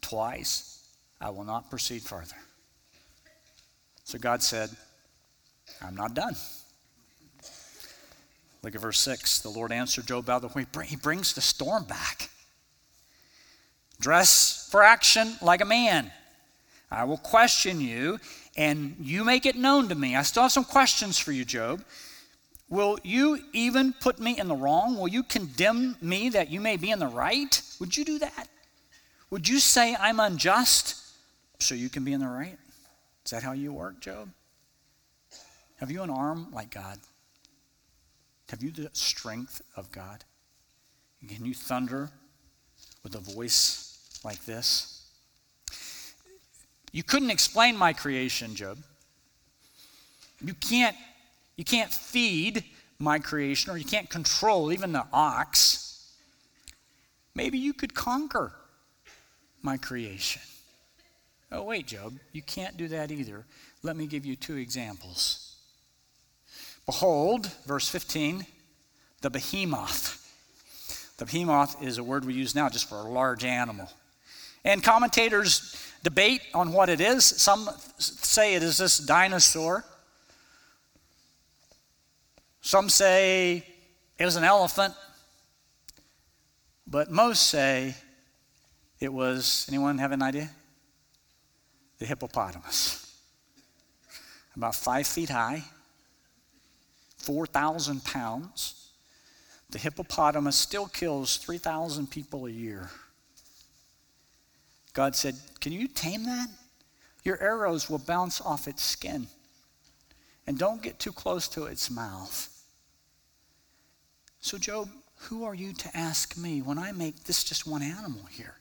Twice. 0.00 0.88
I 1.20 1.30
will 1.30 1.44
not 1.44 1.70
proceed 1.70 2.02
further. 2.02 2.36
So 4.04 4.18
God 4.18 4.42
said, 4.42 4.70
I'm 5.82 5.94
not 5.94 6.14
done. 6.14 6.34
Look 8.62 8.74
at 8.74 8.80
verse 8.80 9.00
6. 9.00 9.40
The 9.40 9.50
Lord 9.50 9.72
answered 9.72 10.06
Job 10.06 10.26
by 10.26 10.38
the 10.38 10.48
way, 10.48 10.66
he 10.86 10.96
brings 10.96 11.34
the 11.34 11.40
storm 11.40 11.84
back. 11.84 12.30
Dress 14.00 14.63
for 14.74 14.82
action 14.82 15.36
like 15.40 15.60
a 15.60 15.64
man. 15.64 16.10
I 16.90 17.04
will 17.04 17.18
question 17.18 17.80
you, 17.80 18.18
and 18.56 18.96
you 18.98 19.22
make 19.22 19.46
it 19.46 19.54
known 19.54 19.88
to 19.90 19.94
me. 19.94 20.16
I 20.16 20.22
still 20.22 20.42
have 20.42 20.50
some 20.50 20.64
questions 20.64 21.16
for 21.16 21.30
you, 21.30 21.44
Job. 21.44 21.84
Will 22.68 22.98
you 23.04 23.38
even 23.52 23.92
put 23.92 24.18
me 24.18 24.36
in 24.36 24.48
the 24.48 24.56
wrong? 24.56 24.98
Will 24.98 25.06
you 25.06 25.22
condemn 25.22 25.96
me 26.00 26.28
that 26.30 26.50
you 26.50 26.60
may 26.60 26.76
be 26.76 26.90
in 26.90 26.98
the 26.98 27.06
right? 27.06 27.62
Would 27.78 27.96
you 27.96 28.04
do 28.04 28.18
that? 28.18 28.48
Would 29.30 29.48
you 29.48 29.60
say 29.60 29.94
I'm 29.94 30.18
unjust 30.18 30.96
so 31.60 31.76
you 31.76 31.88
can 31.88 32.02
be 32.02 32.12
in 32.12 32.18
the 32.18 32.26
right? 32.26 32.58
Is 33.24 33.30
that 33.30 33.44
how 33.44 33.52
you 33.52 33.72
work, 33.72 34.00
Job? 34.00 34.28
Have 35.76 35.92
you 35.92 36.02
an 36.02 36.10
arm 36.10 36.48
like 36.52 36.74
God? 36.74 36.98
Have 38.50 38.60
you 38.60 38.72
the 38.72 38.90
strength 38.92 39.62
of 39.76 39.92
God? 39.92 40.24
Can 41.28 41.44
you 41.44 41.54
thunder 41.54 42.10
with 43.04 43.14
a 43.14 43.20
voice 43.20 43.83
like 44.24 44.44
this? 44.44 45.02
You 46.92 47.02
couldn't 47.02 47.30
explain 47.30 47.76
my 47.76 47.92
creation, 47.92 48.54
Job. 48.54 48.78
You 50.40 50.54
can't, 50.54 50.96
you 51.56 51.64
can't 51.64 51.92
feed 51.92 52.64
my 52.98 53.18
creation, 53.18 53.72
or 53.72 53.76
you 53.76 53.84
can't 53.84 54.08
control 54.08 54.72
even 54.72 54.92
the 54.92 55.04
ox. 55.12 56.12
Maybe 57.34 57.58
you 57.58 57.72
could 57.72 57.94
conquer 57.94 58.52
my 59.62 59.76
creation. 59.76 60.42
Oh, 61.50 61.62
wait, 61.62 61.86
Job, 61.86 62.14
you 62.32 62.42
can't 62.42 62.76
do 62.76 62.88
that 62.88 63.10
either. 63.10 63.44
Let 63.82 63.96
me 63.96 64.06
give 64.06 64.24
you 64.24 64.36
two 64.36 64.56
examples. 64.56 65.56
Behold, 66.86 67.46
verse 67.66 67.88
15, 67.88 68.46
the 69.22 69.30
behemoth. 69.30 70.20
The 71.18 71.24
behemoth 71.24 71.82
is 71.82 71.98
a 71.98 72.04
word 72.04 72.24
we 72.24 72.34
use 72.34 72.54
now 72.54 72.68
just 72.68 72.88
for 72.88 72.96
a 72.96 73.02
large 73.02 73.44
animal. 73.44 73.88
And 74.64 74.82
commentators 74.82 75.76
debate 76.02 76.42
on 76.54 76.72
what 76.72 76.88
it 76.88 77.00
is. 77.00 77.24
Some 77.24 77.68
say 77.98 78.54
it 78.54 78.62
is 78.62 78.78
this 78.78 78.98
dinosaur. 78.98 79.84
Some 82.60 82.88
say 82.88 83.64
it 84.18 84.24
was 84.24 84.36
an 84.36 84.44
elephant. 84.44 84.94
But 86.86 87.10
most 87.10 87.48
say 87.48 87.94
it 89.00 89.12
was, 89.12 89.66
anyone 89.68 89.98
have 89.98 90.12
an 90.12 90.22
idea? 90.22 90.50
the 91.98 92.06
hippopotamus. 92.06 93.00
About 94.56 94.74
five 94.74 95.06
feet 95.06 95.30
high, 95.30 95.64
4,000 97.18 98.04
pounds. 98.04 98.90
The 99.70 99.78
hippopotamus 99.78 100.54
still 100.54 100.86
kills 100.86 101.38
3,000 101.38 102.10
people 102.10 102.46
a 102.46 102.50
year. 102.50 102.90
God 104.94 105.14
said, 105.14 105.34
Can 105.60 105.72
you 105.72 105.86
tame 105.86 106.24
that? 106.24 106.48
Your 107.24 107.40
arrows 107.42 107.90
will 107.90 107.98
bounce 107.98 108.40
off 108.40 108.66
its 108.66 108.82
skin. 108.82 109.26
And 110.46 110.58
don't 110.58 110.82
get 110.82 110.98
too 110.98 111.12
close 111.12 111.48
to 111.48 111.64
its 111.64 111.90
mouth. 111.90 112.50
So, 114.40 114.58
Job, 114.58 114.88
who 115.16 115.44
are 115.44 115.54
you 115.54 115.72
to 115.72 115.96
ask 115.96 116.36
me 116.36 116.60
when 116.60 116.78
I 116.78 116.92
make 116.92 117.24
this 117.24 117.44
just 117.44 117.66
one 117.66 117.82
animal 117.82 118.24
here 118.30 118.56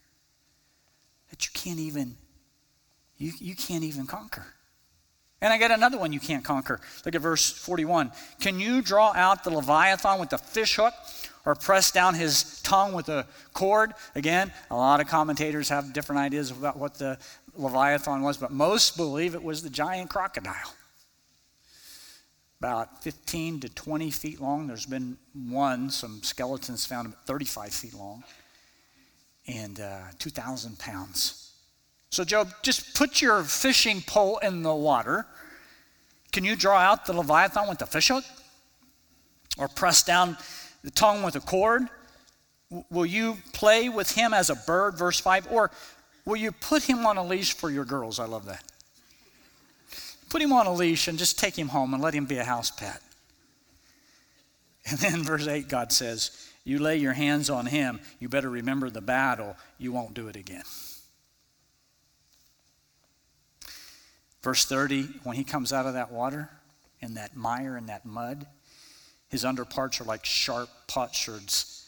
that 1.30 1.46
you 1.46 1.52
can't 1.54 1.80
even 1.80 2.16
you, 3.18 3.34
you 3.40 3.56
can't 3.56 3.84
even 3.84 4.08
conquer? 4.08 4.46
And 5.42 5.52
I 5.52 5.58
get 5.58 5.72
another 5.72 5.98
one 5.98 6.14
you 6.14 6.22
can't 6.22 6.44
conquer. 6.44 6.80
Look 7.06 7.16
at 7.16 7.22
verse 7.22 7.52
41. 7.52 8.14
Can 8.40 8.62
you 8.62 8.82
draw 8.82 9.12
out 9.14 9.44
the 9.44 9.50
Leviathan 9.50 10.18
with 10.22 10.30
the 10.30 10.38
fish 10.38 10.78
hook 10.78 10.94
or 11.46 11.56
press 11.56 11.92
down 11.92 12.16
his 12.16 12.62
tongue 12.62 12.94
with 12.94 13.10
a 13.10 13.28
cord? 13.54 13.94
Again, 14.16 14.52
a 14.72 14.76
lot 14.76 15.02
of 15.02 15.08
commentators 15.08 15.70
have 15.70 15.94
different 15.94 16.22
ideas 16.22 16.52
about 16.52 16.78
what 16.78 16.96
the 16.96 17.18
Leviathan 17.56 18.22
was, 18.22 18.38
but 18.38 18.52
most 18.52 18.98
believe 18.98 19.36
it 19.36 19.44
was 19.44 19.62
the 19.62 19.70
giant 19.70 20.10
crocodile. 20.10 20.74
About 22.60 23.04
15 23.04 23.60
to 23.62 23.70
20 23.70 24.10
feet 24.12 24.40
long. 24.40 24.68
There's 24.68 24.86
been 24.86 25.18
one, 25.34 25.90
some 25.90 26.24
skeletons 26.24 26.86
found 26.86 27.08
about 27.08 27.26
35 27.26 27.74
feet 27.74 27.94
long, 27.94 28.24
and 29.48 29.80
uh, 29.80 30.00
2,000 30.20 30.80
pounds. 30.80 31.52
So, 32.10 32.24
Job, 32.24 32.52
just 32.62 32.96
put 32.96 33.22
your 33.22 33.44
fishing 33.44 34.02
pole 34.02 34.38
in 34.38 34.62
the 34.62 34.74
water. 34.74 35.26
Can 36.32 36.46
you 36.46 36.56
draw 36.56 36.78
out 36.78 37.06
the 37.06 37.14
Leviathan 37.14 37.68
with 37.68 37.80
the 37.80 37.88
fish 37.88 38.10
hook? 38.10 38.24
Or 39.58 39.68
press 39.68 40.04
down 40.04 40.38
the 40.84 40.92
tongue 40.92 41.24
with 41.24 41.36
a 41.36 41.40
cord? 41.40 41.88
Will 42.90 43.06
you 43.06 43.38
play 43.54 43.90
with 43.90 44.16
him 44.16 44.34
as 44.34 44.50
a 44.50 44.56
bird, 44.56 44.98
verse 44.98 45.20
5? 45.20 45.48
Or 45.52 45.72
Will 46.26 46.38
you 46.38 46.52
put 46.52 46.84
him 46.84 47.06
on 47.06 47.18
a 47.18 47.24
leash 47.24 47.54
for 47.54 47.70
your 47.70 47.86
girls? 47.86 48.20
I 48.20 48.26
love 48.26 48.46
that. 48.46 48.64
Put 50.30 50.42
him 50.42 50.54
on 50.54 50.66
a 50.66 50.74
leash 50.74 51.08
and 51.08 51.20
just 51.20 51.38
take 51.38 51.58
him 51.58 51.68
home 51.68 51.94
and 51.94 52.02
let 52.02 52.14
him 52.14 52.26
be 52.26 52.38
a 52.38 52.44
house 52.44 52.72
pet. 52.72 53.02
And 54.90 55.00
then 55.00 55.24
verse 55.24 55.48
8, 55.48 55.68
God 55.68 55.92
says, 55.92 56.50
You 56.64 56.80
lay 56.80 56.98
your 56.98 57.14
hands 57.14 57.50
on 57.50 57.66
him, 57.66 58.00
you 58.20 58.30
better 58.30 58.50
remember 58.50 58.90
the 58.90 59.02
battle, 59.02 59.56
you 59.78 59.92
won't 59.92 60.14
do 60.14 60.28
it 60.28 60.36
again. 60.36 60.64
Verse 64.42 64.66
30, 64.66 65.04
when 65.24 65.36
he 65.36 65.44
comes 65.44 65.72
out 65.72 65.86
of 65.86 65.94
that 65.94 66.12
water, 66.12 66.50
in 67.00 67.14
that 67.14 67.36
mire, 67.36 67.76
and 67.76 67.88
that 67.90 68.06
mud, 68.06 68.46
his 69.34 69.44
underparts 69.44 70.00
are 70.00 70.06
like 70.06 70.24
sharp 70.24 70.70
potsherds 70.88 71.84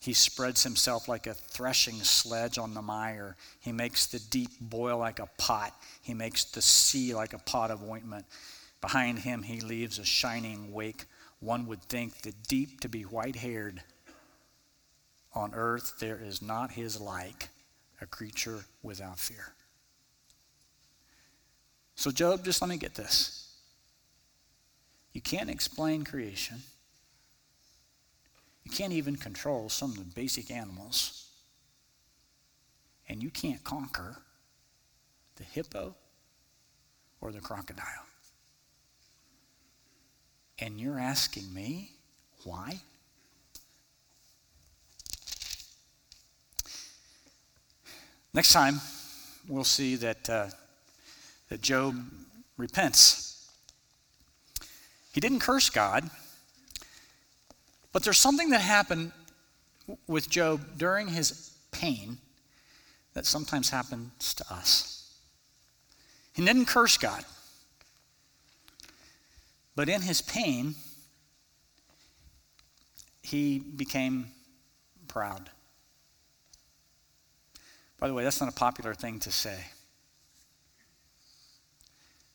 he 0.00 0.14
spreads 0.14 0.64
himself 0.64 1.08
like 1.08 1.26
a 1.26 1.34
threshing 1.34 1.96
sledge 1.96 2.56
on 2.56 2.72
the 2.72 2.80
mire. 2.80 3.36
He 3.60 3.70
makes 3.70 4.06
the 4.06 4.18
deep 4.18 4.50
boil 4.58 4.98
like 4.98 5.18
a 5.18 5.28
pot. 5.36 5.78
He 6.00 6.14
makes 6.14 6.44
the 6.44 6.62
sea 6.62 7.14
like 7.14 7.34
a 7.34 7.38
pot 7.38 7.70
of 7.70 7.86
ointment. 7.86 8.24
Behind 8.80 9.18
him, 9.18 9.42
he 9.42 9.60
leaves 9.60 9.98
a 9.98 10.04
shining 10.04 10.72
wake. 10.72 11.04
One 11.40 11.66
would 11.66 11.82
think 11.82 12.22
the 12.22 12.32
deep 12.48 12.80
to 12.80 12.88
be 12.88 13.02
white 13.02 13.36
haired. 13.36 13.82
On 15.34 15.52
earth, 15.54 15.98
there 16.00 16.18
is 16.18 16.40
not 16.40 16.72
his 16.72 16.98
like, 16.98 17.50
a 18.00 18.06
creature 18.06 18.64
without 18.82 19.18
fear. 19.18 19.52
So, 21.94 22.10
Job, 22.10 22.42
just 22.42 22.62
let 22.62 22.68
me 22.70 22.78
get 22.78 22.94
this. 22.94 23.52
You 25.12 25.20
can't 25.20 25.50
explain 25.50 26.04
creation. 26.04 26.62
You 28.70 28.76
can't 28.76 28.92
even 28.92 29.16
control 29.16 29.68
some 29.68 29.90
of 29.90 29.96
the 29.96 30.04
basic 30.04 30.50
animals. 30.50 31.26
And 33.08 33.20
you 33.20 33.30
can't 33.30 33.62
conquer 33.64 34.18
the 35.34 35.42
hippo 35.42 35.96
or 37.20 37.32
the 37.32 37.40
crocodile. 37.40 38.06
And 40.60 40.78
you're 40.78 41.00
asking 41.00 41.52
me 41.52 41.90
why? 42.44 42.80
Next 48.32 48.52
time, 48.52 48.80
we'll 49.48 49.64
see 49.64 49.96
that, 49.96 50.30
uh, 50.30 50.46
that 51.48 51.60
Job 51.60 51.96
repents. 52.56 53.50
He 55.12 55.20
didn't 55.20 55.40
curse 55.40 55.68
God. 55.70 56.08
But 57.92 58.04
there's 58.04 58.18
something 58.18 58.50
that 58.50 58.60
happened 58.60 59.12
with 60.06 60.30
Job 60.30 60.78
during 60.78 61.08
his 61.08 61.52
pain 61.72 62.18
that 63.14 63.26
sometimes 63.26 63.70
happens 63.70 64.34
to 64.34 64.44
us. 64.52 65.18
He 66.32 66.44
didn't 66.44 66.66
curse 66.66 66.96
God, 66.96 67.24
but 69.74 69.88
in 69.88 70.02
his 70.02 70.22
pain, 70.22 70.76
he 73.22 73.58
became 73.58 74.28
proud. 75.08 75.50
By 77.98 78.08
the 78.08 78.14
way, 78.14 78.22
that's 78.22 78.40
not 78.40 78.48
a 78.48 78.54
popular 78.54 78.94
thing 78.94 79.18
to 79.20 79.32
say, 79.32 79.58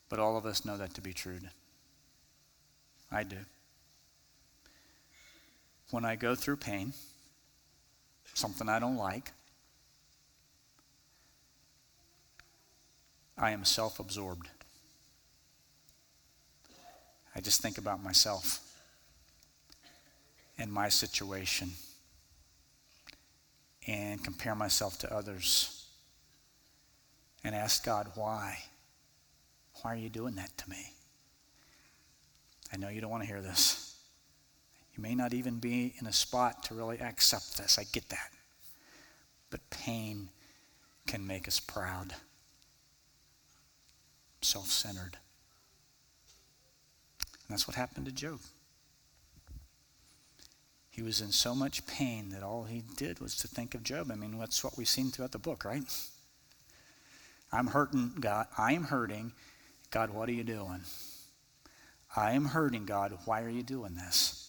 but 0.10 0.20
all 0.20 0.38
of 0.38 0.46
us 0.46 0.66
know 0.66 0.78
that 0.78 0.94
to 0.96 1.02
be 1.02 1.14
true. 1.14 1.40
I 3.12 3.24
do 3.24 3.38
when 5.92 6.06
I 6.06 6.16
go 6.16 6.36
through 6.36 6.58
pain, 6.58 6.94
something 8.34 8.68
I 8.68 8.80
don't 8.80 8.98
like, 8.98 9.32
I 13.38 13.52
am 13.52 13.66
self 13.66 14.00
absorbed. 14.00 14.48
I 17.36 17.42
just 17.42 17.62
think 17.62 17.78
about 17.78 18.02
myself 18.02 18.62
and 20.58 20.72
my 20.72 20.88
situation 20.88 21.72
and 23.88 24.24
compare 24.24 24.56
myself 24.56 24.98
to 25.00 25.14
others 25.14 25.86
and 27.44 27.54
ask 27.54 27.86
God, 27.86 28.08
why? 28.16 28.58
Why 29.82 29.94
are 29.94 29.98
you 29.98 30.10
doing 30.10 30.36
that 30.36 30.58
to 30.60 30.70
me? 30.70 30.94
I 32.74 32.78
know 32.78 32.88
you 32.90 33.02
don't 33.02 33.12
want 33.12 33.24
to 33.24 33.28
hear 33.28 33.42
this. 33.42 33.85
You 34.96 35.02
may 35.04 35.16
not 35.16 35.34
even 35.34 35.60
be 35.60 35.94
in 36.00 36.08
a 36.08 36.14
spot 36.14 36.64
to 36.64 36.76
really 36.76 37.00
accept 37.00 37.58
this. 37.58 37.78
I 37.78 37.84
get 37.92 38.10
that. 38.10 38.32
But 39.50 39.70
pain 39.70 40.30
can 41.06 41.28
make 41.28 41.48
us 41.48 41.60
proud, 41.60 42.14
self 44.42 44.68
centered. 44.68 45.18
And 47.48 47.54
that's 47.54 47.68
what 47.68 47.76
happened 47.76 48.06
to 48.06 48.12
Job. 48.12 48.40
He 50.90 51.02
was 51.02 51.20
in 51.20 51.32
so 51.32 51.54
much 51.54 51.86
pain 51.86 52.30
that 52.30 52.42
all 52.42 52.64
he 52.64 52.84
did 52.96 53.20
was 53.20 53.36
to 53.38 53.50
think 53.50 53.76
of 53.76 53.84
Job. 53.84 54.10
I 54.12 54.16
mean, 54.16 54.40
that's 54.40 54.64
what 54.64 54.78
we've 54.78 54.88
seen 54.88 55.12
throughout 55.12 55.34
the 55.34 55.40
book, 55.40 55.66
right? 55.66 55.84
I'm 57.52 57.68
hurting, 57.68 58.14
God. 58.20 58.48
I'm 58.58 58.86
hurting. 58.86 59.34
God, 59.92 60.10
what 60.12 60.30
are 60.30 60.34
you 60.34 60.46
doing? 60.46 60.82
I 62.16 62.32
am 62.32 62.46
hurting, 62.46 62.86
God. 62.86 63.18
Why 63.26 63.44
are 63.44 63.50
you 63.50 63.62
doing 63.62 63.96
this? 63.96 64.45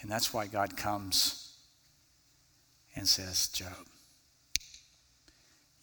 And 0.00 0.10
that's 0.10 0.32
why 0.32 0.46
God 0.46 0.76
comes 0.76 1.52
and 2.96 3.06
says, 3.06 3.48
Job, 3.48 3.86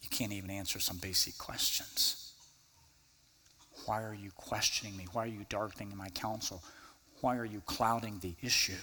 you 0.02 0.08
can't 0.10 0.32
even 0.32 0.50
answer 0.50 0.80
some 0.80 0.98
basic 0.98 1.38
questions. 1.38 2.32
Why 3.86 4.02
are 4.02 4.14
you 4.14 4.30
questioning 4.36 4.96
me? 4.96 5.06
Why 5.12 5.24
are 5.24 5.28
you 5.28 5.46
darkening 5.48 5.96
my 5.96 6.08
counsel? 6.10 6.62
Why 7.20 7.36
are 7.36 7.44
you 7.44 7.62
clouding 7.64 8.18
the 8.20 8.34
issue? 8.42 8.74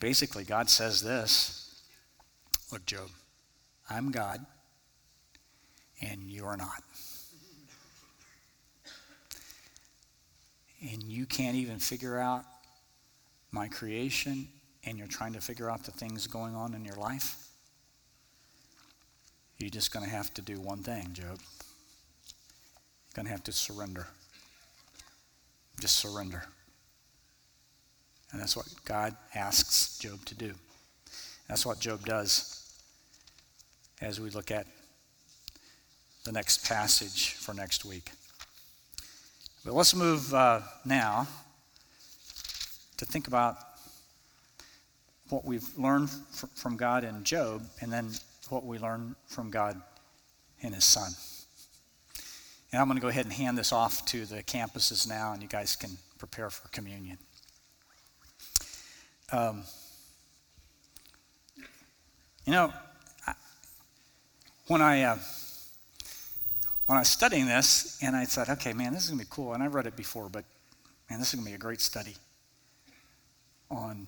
Basically, 0.00 0.44
God 0.44 0.70
says 0.70 1.02
this 1.02 1.82
Look, 2.72 2.86
Job, 2.86 3.08
I'm 3.88 4.10
God, 4.10 4.44
and 6.00 6.22
you're 6.30 6.56
not. 6.56 6.82
And 10.82 11.02
you 11.02 11.26
can't 11.26 11.56
even 11.56 11.78
figure 11.78 12.18
out 12.18 12.44
my 13.52 13.68
creation 13.68 14.48
and 14.84 14.98
you're 14.98 15.06
trying 15.06 15.32
to 15.32 15.40
figure 15.40 15.70
out 15.70 15.84
the 15.84 15.90
things 15.90 16.26
going 16.26 16.54
on 16.54 16.74
in 16.74 16.84
your 16.84 16.96
life, 16.96 17.48
you're 19.58 19.70
just 19.70 19.92
going 19.92 20.04
to 20.04 20.10
have 20.10 20.32
to 20.34 20.42
do 20.42 20.58
one 20.60 20.82
thing, 20.82 21.10
Job. 21.12 21.38
You're 21.38 23.14
going 23.14 23.26
to 23.26 23.32
have 23.32 23.44
to 23.44 23.52
surrender. 23.52 24.06
Just 25.80 25.96
surrender. 25.96 26.44
And 28.32 28.40
that's 28.40 28.56
what 28.56 28.66
God 28.84 29.16
asks 29.34 29.98
Job 29.98 30.24
to 30.26 30.34
do. 30.34 30.54
That's 31.48 31.66
what 31.66 31.80
Job 31.80 32.06
does 32.06 32.56
as 34.00 34.20
we 34.20 34.30
look 34.30 34.50
at 34.50 34.66
the 36.24 36.32
next 36.32 36.66
passage 36.66 37.32
for 37.34 37.52
next 37.52 37.84
week. 37.84 38.10
But 39.64 39.74
let's 39.74 39.94
move 39.94 40.32
uh, 40.32 40.60
now 40.84 41.26
to 43.00 43.06
think 43.06 43.28
about 43.28 43.56
what 45.30 45.42
we've 45.42 45.66
learned 45.78 46.10
from 46.54 46.76
God 46.76 47.02
in 47.02 47.24
Job 47.24 47.62
and 47.80 47.90
then 47.90 48.10
what 48.50 48.66
we 48.66 48.78
learn 48.78 49.16
from 49.26 49.50
God 49.50 49.80
in 50.60 50.74
his 50.74 50.84
son. 50.84 51.10
And 52.70 52.80
I'm 52.80 52.88
going 52.88 52.98
to 52.98 53.02
go 53.02 53.08
ahead 53.08 53.24
and 53.24 53.32
hand 53.32 53.56
this 53.56 53.72
off 53.72 54.04
to 54.06 54.26
the 54.26 54.42
campuses 54.42 55.08
now, 55.08 55.32
and 55.32 55.40
you 55.40 55.48
guys 55.48 55.76
can 55.76 55.96
prepare 56.18 56.50
for 56.50 56.68
communion. 56.68 57.16
Um, 59.32 59.62
you 62.44 62.52
know, 62.52 62.70
when 64.66 64.82
I 64.82 65.02
uh, 65.04 65.18
when 66.84 66.96
I 66.96 67.00
was 67.00 67.08
studying 67.08 67.46
this, 67.46 67.98
and 68.02 68.14
I 68.14 68.26
thought, 68.26 68.50
okay, 68.50 68.74
man, 68.74 68.92
this 68.92 69.04
is 69.04 69.10
gonna 69.10 69.22
be 69.22 69.28
cool. 69.30 69.54
And 69.54 69.62
I 69.62 69.68
read 69.68 69.86
it 69.86 69.96
before, 69.96 70.28
but 70.28 70.44
man, 71.08 71.18
this 71.18 71.32
is 71.32 71.36
gonna 71.36 71.48
be 71.48 71.54
a 71.54 71.58
great 71.58 71.80
study 71.80 72.14
on 73.70 74.06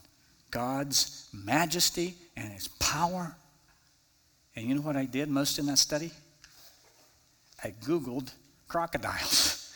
God's 0.51 1.29
majesty 1.33 2.15
and 2.37 2.53
His 2.53 2.69
power. 2.69 3.37
And 4.57 4.69
you 4.69 4.75
know 4.75 4.83
what 4.83 4.97
I 4.97 5.05
did 5.05 5.29
most 5.29 5.59
in 5.59 5.67
that 5.67 5.79
study? 5.79 6.11
I 7.65 7.73
Googled 7.85 8.33
crocodiles 8.69 9.73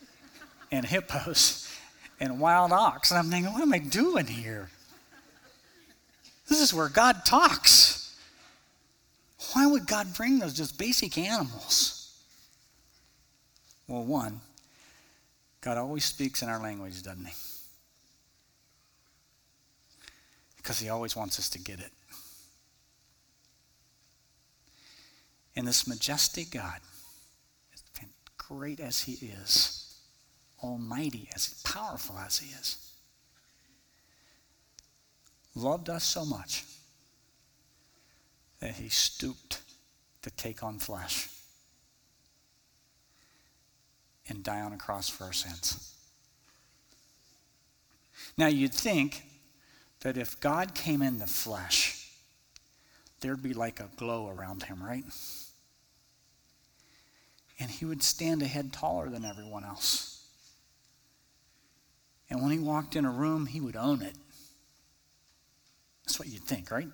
and 0.72 0.86
hippos 0.86 1.68
and 2.20 2.40
wild 2.40 2.72
ox. 2.72 3.10
And 3.10 3.18
I'm 3.18 3.26
thinking, 3.26 3.52
what 3.52 3.62
am 3.62 3.72
I 3.72 3.78
doing 3.78 4.26
here? 4.26 4.70
This 6.48 6.60
is 6.60 6.72
where 6.72 6.88
God 6.88 7.24
talks. 7.26 8.16
Why 9.52 9.66
would 9.66 9.86
God 9.86 10.14
bring 10.14 10.38
those 10.38 10.54
just 10.54 10.78
basic 10.78 11.18
animals? 11.18 11.98
Well, 13.86 14.04
one, 14.04 14.40
God 15.60 15.78
always 15.78 16.04
speaks 16.04 16.42
in 16.42 16.48
our 16.48 16.60
language, 16.60 17.02
doesn't 17.02 17.24
he? 17.24 17.34
Because 20.68 20.80
he 20.80 20.90
always 20.90 21.16
wants 21.16 21.38
us 21.38 21.48
to 21.48 21.58
get 21.58 21.80
it. 21.80 21.92
And 25.56 25.66
this 25.66 25.86
majestic 25.86 26.50
God, 26.50 26.80
great 28.36 28.78
as 28.78 29.00
he 29.00 29.12
is, 29.28 29.98
almighty 30.62 31.30
as 31.34 31.54
powerful 31.64 32.18
as 32.18 32.40
he 32.40 32.54
is, 32.54 32.92
loved 35.54 35.88
us 35.88 36.04
so 36.04 36.26
much 36.26 36.64
that 38.60 38.74
he 38.74 38.90
stooped 38.90 39.62
to 40.20 40.30
take 40.32 40.62
on 40.62 40.78
flesh 40.78 41.28
and 44.28 44.44
die 44.44 44.60
on 44.60 44.74
a 44.74 44.76
cross 44.76 45.08
for 45.08 45.24
our 45.24 45.32
sins. 45.32 45.94
Now, 48.36 48.48
you'd 48.48 48.74
think 48.74 49.22
that 50.00 50.16
if 50.16 50.38
God 50.40 50.74
came 50.74 51.02
in 51.02 51.18
the 51.18 51.26
flesh, 51.26 52.10
there'd 53.20 53.42
be 53.42 53.54
like 53.54 53.80
a 53.80 53.88
glow 53.96 54.28
around 54.28 54.64
him, 54.64 54.82
right? 54.82 55.04
And 57.58 57.70
he 57.70 57.84
would 57.84 58.02
stand 58.02 58.42
a 58.42 58.46
head 58.46 58.72
taller 58.72 59.08
than 59.08 59.24
everyone 59.24 59.64
else. 59.64 60.26
And 62.30 62.42
when 62.42 62.52
he 62.52 62.58
walked 62.58 62.94
in 62.94 63.04
a 63.04 63.10
room, 63.10 63.46
he 63.46 63.60
would 63.60 63.76
own 63.76 64.02
it. 64.02 64.14
That's 66.04 66.18
what 66.18 66.28
you'd 66.28 66.44
think, 66.44 66.70
right? 66.70 66.88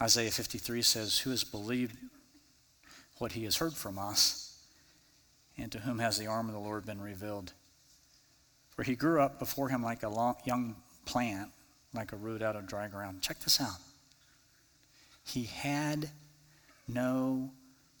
Isaiah 0.00 0.30
53 0.30 0.82
says, 0.82 1.18
Who 1.18 1.30
has 1.30 1.44
believed 1.44 1.96
what 3.18 3.32
he 3.32 3.44
has 3.44 3.58
heard 3.58 3.74
from 3.74 3.98
us, 3.98 4.58
and 5.56 5.70
to 5.70 5.78
whom 5.78 6.00
has 6.00 6.18
the 6.18 6.26
arm 6.26 6.48
of 6.48 6.54
the 6.54 6.60
Lord 6.60 6.84
been 6.84 7.00
revealed? 7.00 7.52
For 8.74 8.82
he 8.82 8.94
grew 8.94 9.20
up 9.20 9.38
before 9.38 9.68
him 9.68 9.82
like 9.82 10.02
a 10.02 10.08
long, 10.08 10.36
young 10.44 10.76
plant, 11.04 11.50
like 11.94 12.12
a 12.12 12.16
root 12.16 12.42
out 12.42 12.56
of 12.56 12.66
dry 12.66 12.88
ground. 12.88 13.20
Check 13.20 13.40
this 13.40 13.60
out. 13.60 13.78
He 15.24 15.44
had 15.44 16.10
no 16.88 17.50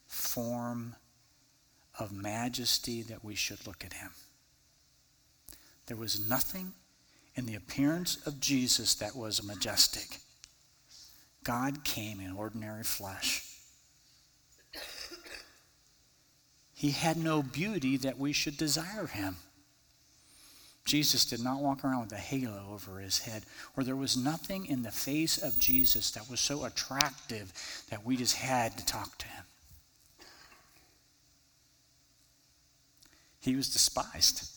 form 0.06 0.96
of 1.98 2.12
majesty 2.12 3.02
that 3.02 3.24
we 3.24 3.34
should 3.34 3.66
look 3.66 3.84
at 3.84 3.92
him. 3.92 4.10
There 5.86 5.96
was 5.96 6.28
nothing 6.28 6.72
in 7.34 7.46
the 7.46 7.54
appearance 7.54 8.18
of 8.26 8.40
Jesus 8.40 8.94
that 8.96 9.14
was 9.14 9.42
majestic. 9.42 10.18
God 11.44 11.84
came 11.84 12.20
in 12.20 12.32
ordinary 12.32 12.84
flesh. 12.84 13.48
He 16.74 16.90
had 16.90 17.16
no 17.16 17.42
beauty 17.42 17.96
that 17.98 18.18
we 18.18 18.32
should 18.32 18.56
desire 18.56 19.06
him. 19.06 19.36
Jesus 20.84 21.24
did 21.24 21.40
not 21.40 21.60
walk 21.60 21.84
around 21.84 22.02
with 22.02 22.12
a 22.12 22.16
halo 22.16 22.68
over 22.72 22.98
his 22.98 23.20
head, 23.20 23.44
or 23.76 23.84
there 23.84 23.96
was 23.96 24.16
nothing 24.16 24.66
in 24.66 24.82
the 24.82 24.90
face 24.90 25.38
of 25.38 25.58
Jesus 25.58 26.10
that 26.12 26.28
was 26.28 26.40
so 26.40 26.64
attractive 26.64 27.52
that 27.90 28.04
we 28.04 28.16
just 28.16 28.36
had 28.36 28.76
to 28.76 28.84
talk 28.84 29.16
to 29.18 29.26
him. 29.26 29.44
He 33.40 33.56
was 33.56 33.72
despised 33.72 34.48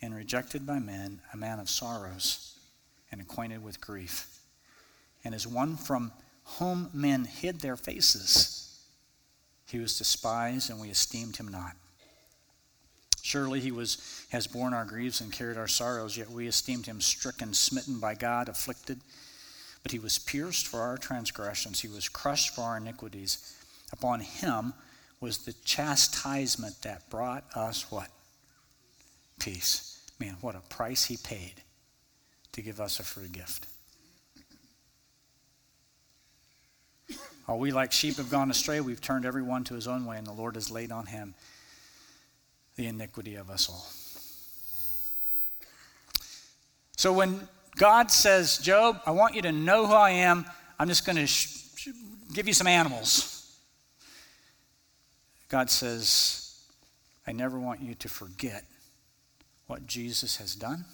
and 0.00 0.14
rejected 0.14 0.66
by 0.66 0.78
men, 0.78 1.20
a 1.32 1.36
man 1.36 1.58
of 1.58 1.68
sorrows 1.68 2.56
and 3.10 3.20
acquainted 3.20 3.62
with 3.62 3.80
grief 3.80 4.36
and 5.26 5.34
as 5.34 5.44
one 5.44 5.76
from 5.76 6.12
whom 6.58 6.88
men 6.92 7.24
hid 7.24 7.58
their 7.58 7.76
faces. 7.76 8.78
He 9.66 9.80
was 9.80 9.98
despised, 9.98 10.70
and 10.70 10.80
we 10.80 10.88
esteemed 10.88 11.36
him 11.36 11.48
not. 11.48 11.74
Surely 13.26 13.58
he 13.58 13.72
was, 13.72 14.24
has 14.30 14.46
borne 14.46 14.72
our 14.72 14.84
griefs 14.84 15.20
and 15.20 15.32
carried 15.32 15.56
our 15.56 15.66
sorrows, 15.66 16.16
yet 16.16 16.30
we 16.30 16.46
esteemed 16.46 16.86
him 16.86 17.00
stricken, 17.00 17.52
smitten 17.52 17.98
by 17.98 18.14
God, 18.14 18.48
afflicted. 18.48 19.00
But 19.82 19.90
he 19.90 19.98
was 19.98 20.16
pierced 20.16 20.68
for 20.68 20.80
our 20.82 20.96
transgressions, 20.96 21.80
he 21.80 21.88
was 21.88 22.08
crushed 22.08 22.54
for 22.54 22.62
our 22.62 22.76
iniquities. 22.76 23.52
Upon 23.92 24.20
him 24.20 24.74
was 25.20 25.38
the 25.38 25.54
chastisement 25.64 26.82
that 26.82 27.10
brought 27.10 27.44
us 27.56 27.90
what? 27.90 28.10
Peace. 29.40 30.00
Man, 30.20 30.36
what 30.40 30.54
a 30.54 30.60
price 30.60 31.06
he 31.06 31.16
paid 31.16 31.54
to 32.52 32.62
give 32.62 32.80
us 32.80 33.00
a 33.00 33.02
free 33.02 33.28
gift. 33.28 33.66
All 37.48 37.58
we 37.58 37.72
like 37.72 37.90
sheep 37.90 38.18
have 38.18 38.30
gone 38.30 38.52
astray. 38.52 38.80
We've 38.80 39.00
turned 39.00 39.26
everyone 39.26 39.64
to 39.64 39.74
his 39.74 39.88
own 39.88 40.06
way, 40.06 40.16
and 40.16 40.26
the 40.26 40.32
Lord 40.32 40.54
has 40.54 40.70
laid 40.70 40.92
on 40.92 41.06
him 41.06 41.34
the 42.76 42.86
iniquity 42.86 43.34
of 43.34 43.50
us 43.50 43.68
all. 43.68 43.86
So 46.96 47.12
when 47.12 47.46
God 47.76 48.10
says, 48.10 48.58
Job, 48.58 49.00
I 49.04 49.10
want 49.10 49.34
you 49.34 49.42
to 49.42 49.52
know 49.52 49.86
who 49.86 49.94
I 49.94 50.10
am, 50.10 50.46
I'm 50.78 50.88
just 50.88 51.04
going 51.04 51.16
to 51.16 51.26
sh- 51.26 51.58
sh- 51.76 51.88
give 52.32 52.46
you 52.46 52.54
some 52.54 52.66
animals. 52.66 53.56
God 55.48 55.70
says, 55.70 56.58
I 57.26 57.32
never 57.32 57.58
want 57.58 57.80
you 57.80 57.94
to 57.94 58.08
forget 58.08 58.64
what 59.66 59.86
Jesus 59.86 60.36
has 60.36 60.54
done. 60.54 60.84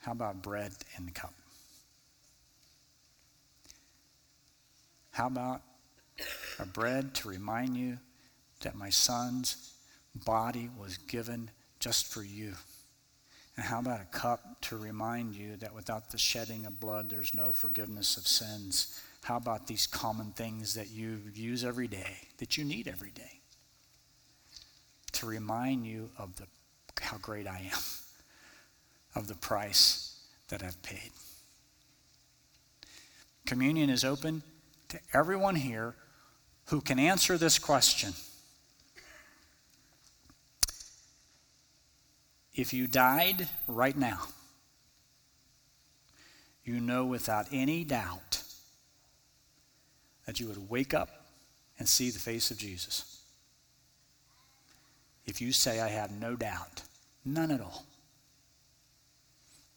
How 0.00 0.12
about 0.12 0.42
bread 0.42 0.72
in 0.96 1.06
the 1.06 1.12
cup? 1.12 1.32
How 5.12 5.26
about 5.26 5.62
a 6.58 6.66
bread 6.66 7.14
to 7.14 7.28
remind 7.28 7.76
you 7.76 7.98
that 8.60 8.74
my 8.74 8.90
son's 8.90 9.74
body 10.14 10.70
was 10.78 10.96
given 10.96 11.50
just 11.80 12.12
for 12.12 12.22
you? 12.22 12.54
And 13.56 13.66
how 13.66 13.80
about 13.80 14.00
a 14.00 14.16
cup 14.16 14.60
to 14.62 14.76
remind 14.76 15.34
you 15.34 15.56
that 15.56 15.74
without 15.74 16.10
the 16.10 16.18
shedding 16.18 16.64
of 16.64 16.78
blood, 16.78 17.10
there's 17.10 17.34
no 17.34 17.52
forgiveness 17.52 18.16
of 18.16 18.26
sins? 18.26 19.02
How 19.24 19.36
about 19.36 19.66
these 19.66 19.86
common 19.86 20.30
things 20.30 20.74
that 20.74 20.90
you 20.90 21.18
use 21.34 21.64
every 21.64 21.88
day, 21.88 22.16
that 22.38 22.56
you 22.56 22.64
need 22.64 22.86
every 22.86 23.10
day? 23.10 23.40
To 25.12 25.26
remind 25.26 25.86
you 25.86 26.10
of 26.18 26.36
the, 26.36 26.46
how 27.00 27.18
great 27.18 27.48
I 27.48 27.70
am, 27.72 27.80
of 29.16 29.26
the 29.26 29.34
price 29.34 30.20
that 30.50 30.62
I've 30.62 30.80
paid. 30.82 31.10
Communion 33.44 33.90
is 33.90 34.04
open 34.04 34.42
to 34.88 35.00
everyone 35.12 35.56
here 35.56 35.96
who 36.66 36.80
can 36.80 36.98
answer 36.98 37.36
this 37.36 37.58
question. 37.58 38.12
If 42.58 42.72
you 42.72 42.88
died 42.88 43.46
right 43.68 43.96
now, 43.96 44.18
you 46.64 46.80
know 46.80 47.04
without 47.04 47.46
any 47.52 47.84
doubt 47.84 48.42
that 50.26 50.40
you 50.40 50.48
would 50.48 50.68
wake 50.68 50.92
up 50.92 51.08
and 51.78 51.88
see 51.88 52.10
the 52.10 52.18
face 52.18 52.50
of 52.50 52.58
Jesus. 52.58 53.22
If 55.24 55.40
you 55.40 55.52
say, 55.52 55.80
I 55.80 55.86
have 55.86 56.10
no 56.10 56.34
doubt, 56.34 56.82
none 57.24 57.52
at 57.52 57.60
all, 57.60 57.86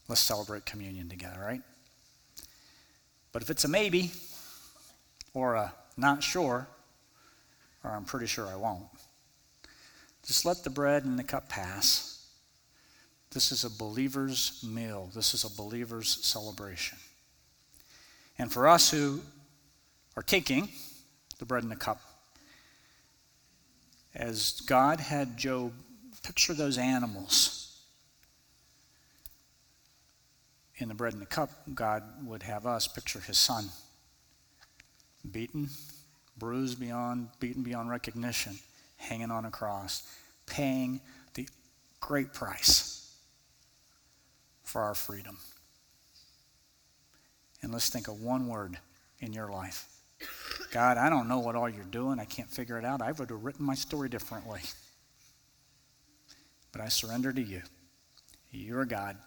let's 0.07 0.19
celebrate 0.19 0.65
communion 0.65 1.07
together, 1.07 1.39
right? 1.39 1.61
But 3.31 3.43
if 3.43 3.51
it's 3.51 3.63
a 3.63 3.67
maybe, 3.67 4.09
or 5.35 5.53
a 5.53 5.71
not 5.97 6.23
sure, 6.23 6.67
or 7.83 7.91
I'm 7.91 8.05
pretty 8.05 8.25
sure 8.25 8.47
I 8.47 8.55
won't. 8.55 8.87
Just 10.25 10.45
let 10.45 10.63
the 10.63 10.71
bread 10.71 11.05
and 11.05 11.19
the 11.19 11.23
cup 11.23 11.47
pass. 11.47 12.10
This 13.31 13.53
is 13.53 13.63
a 13.63 13.69
believer's 13.69 14.61
meal. 14.61 15.09
This 15.15 15.33
is 15.33 15.45
a 15.45 15.49
believer's 15.49 16.09
celebration. 16.25 16.97
And 18.37 18.51
for 18.51 18.67
us 18.67 18.91
who 18.91 19.21
are 20.17 20.23
taking 20.23 20.69
the 21.39 21.45
bread 21.45 21.63
and 21.63 21.71
the 21.71 21.77
cup, 21.77 22.01
as 24.13 24.61
God 24.65 24.99
had 24.99 25.37
Job 25.37 25.71
picture 26.23 26.53
those 26.53 26.77
animals 26.77 27.79
in 30.77 30.89
the 30.89 30.93
bread 30.93 31.13
and 31.13 31.21
the 31.21 31.27
cup, 31.27 31.49
God 31.73 32.03
would 32.25 32.43
have 32.43 32.65
us 32.65 32.87
picture 32.87 33.21
his 33.21 33.37
son 33.37 33.69
beaten, 35.31 35.69
bruised 36.37 36.79
beyond, 36.79 37.29
beaten 37.39 37.63
beyond 37.63 37.89
recognition, 37.89 38.57
hanging 38.97 39.31
on 39.31 39.45
a 39.45 39.51
cross, 39.51 40.03
paying 40.47 40.99
the 41.35 41.47
great 42.01 42.33
price 42.33 43.00
for 44.71 44.81
our 44.81 44.95
freedom. 44.95 45.37
And 47.61 47.73
let's 47.73 47.89
think 47.89 48.07
of 48.07 48.21
one 48.21 48.47
word 48.47 48.77
in 49.19 49.33
your 49.33 49.51
life. 49.51 49.87
God, 50.71 50.97
I 50.97 51.09
don't 51.09 51.27
know 51.27 51.39
what 51.39 51.55
all 51.55 51.69
you're 51.69 51.83
doing. 51.83 52.19
I 52.19 52.25
can't 52.25 52.49
figure 52.49 52.77
it 52.79 52.85
out. 52.85 53.01
I 53.01 53.11
would 53.11 53.29
have 53.29 53.43
written 53.43 53.65
my 53.65 53.75
story 53.75 54.07
differently. 54.07 54.61
But 56.71 56.81
I 56.81 56.87
surrender 56.87 57.33
to 57.33 57.41
you. 57.41 57.61
You're 58.49 58.85
God, 58.85 59.17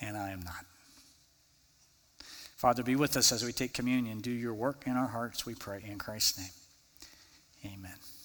and 0.00 0.16
I 0.16 0.30
am 0.30 0.42
not. 0.42 0.66
Father, 2.56 2.82
be 2.82 2.96
with 2.96 3.16
us 3.16 3.32
as 3.32 3.44
we 3.44 3.52
take 3.52 3.72
communion. 3.72 4.20
Do 4.20 4.30
your 4.30 4.54
work 4.54 4.84
in 4.86 4.92
our 4.96 5.08
hearts, 5.08 5.46
we 5.46 5.54
pray. 5.54 5.82
In 5.86 5.98
Christ's 5.98 6.38
name, 6.38 7.74
amen. 7.74 8.17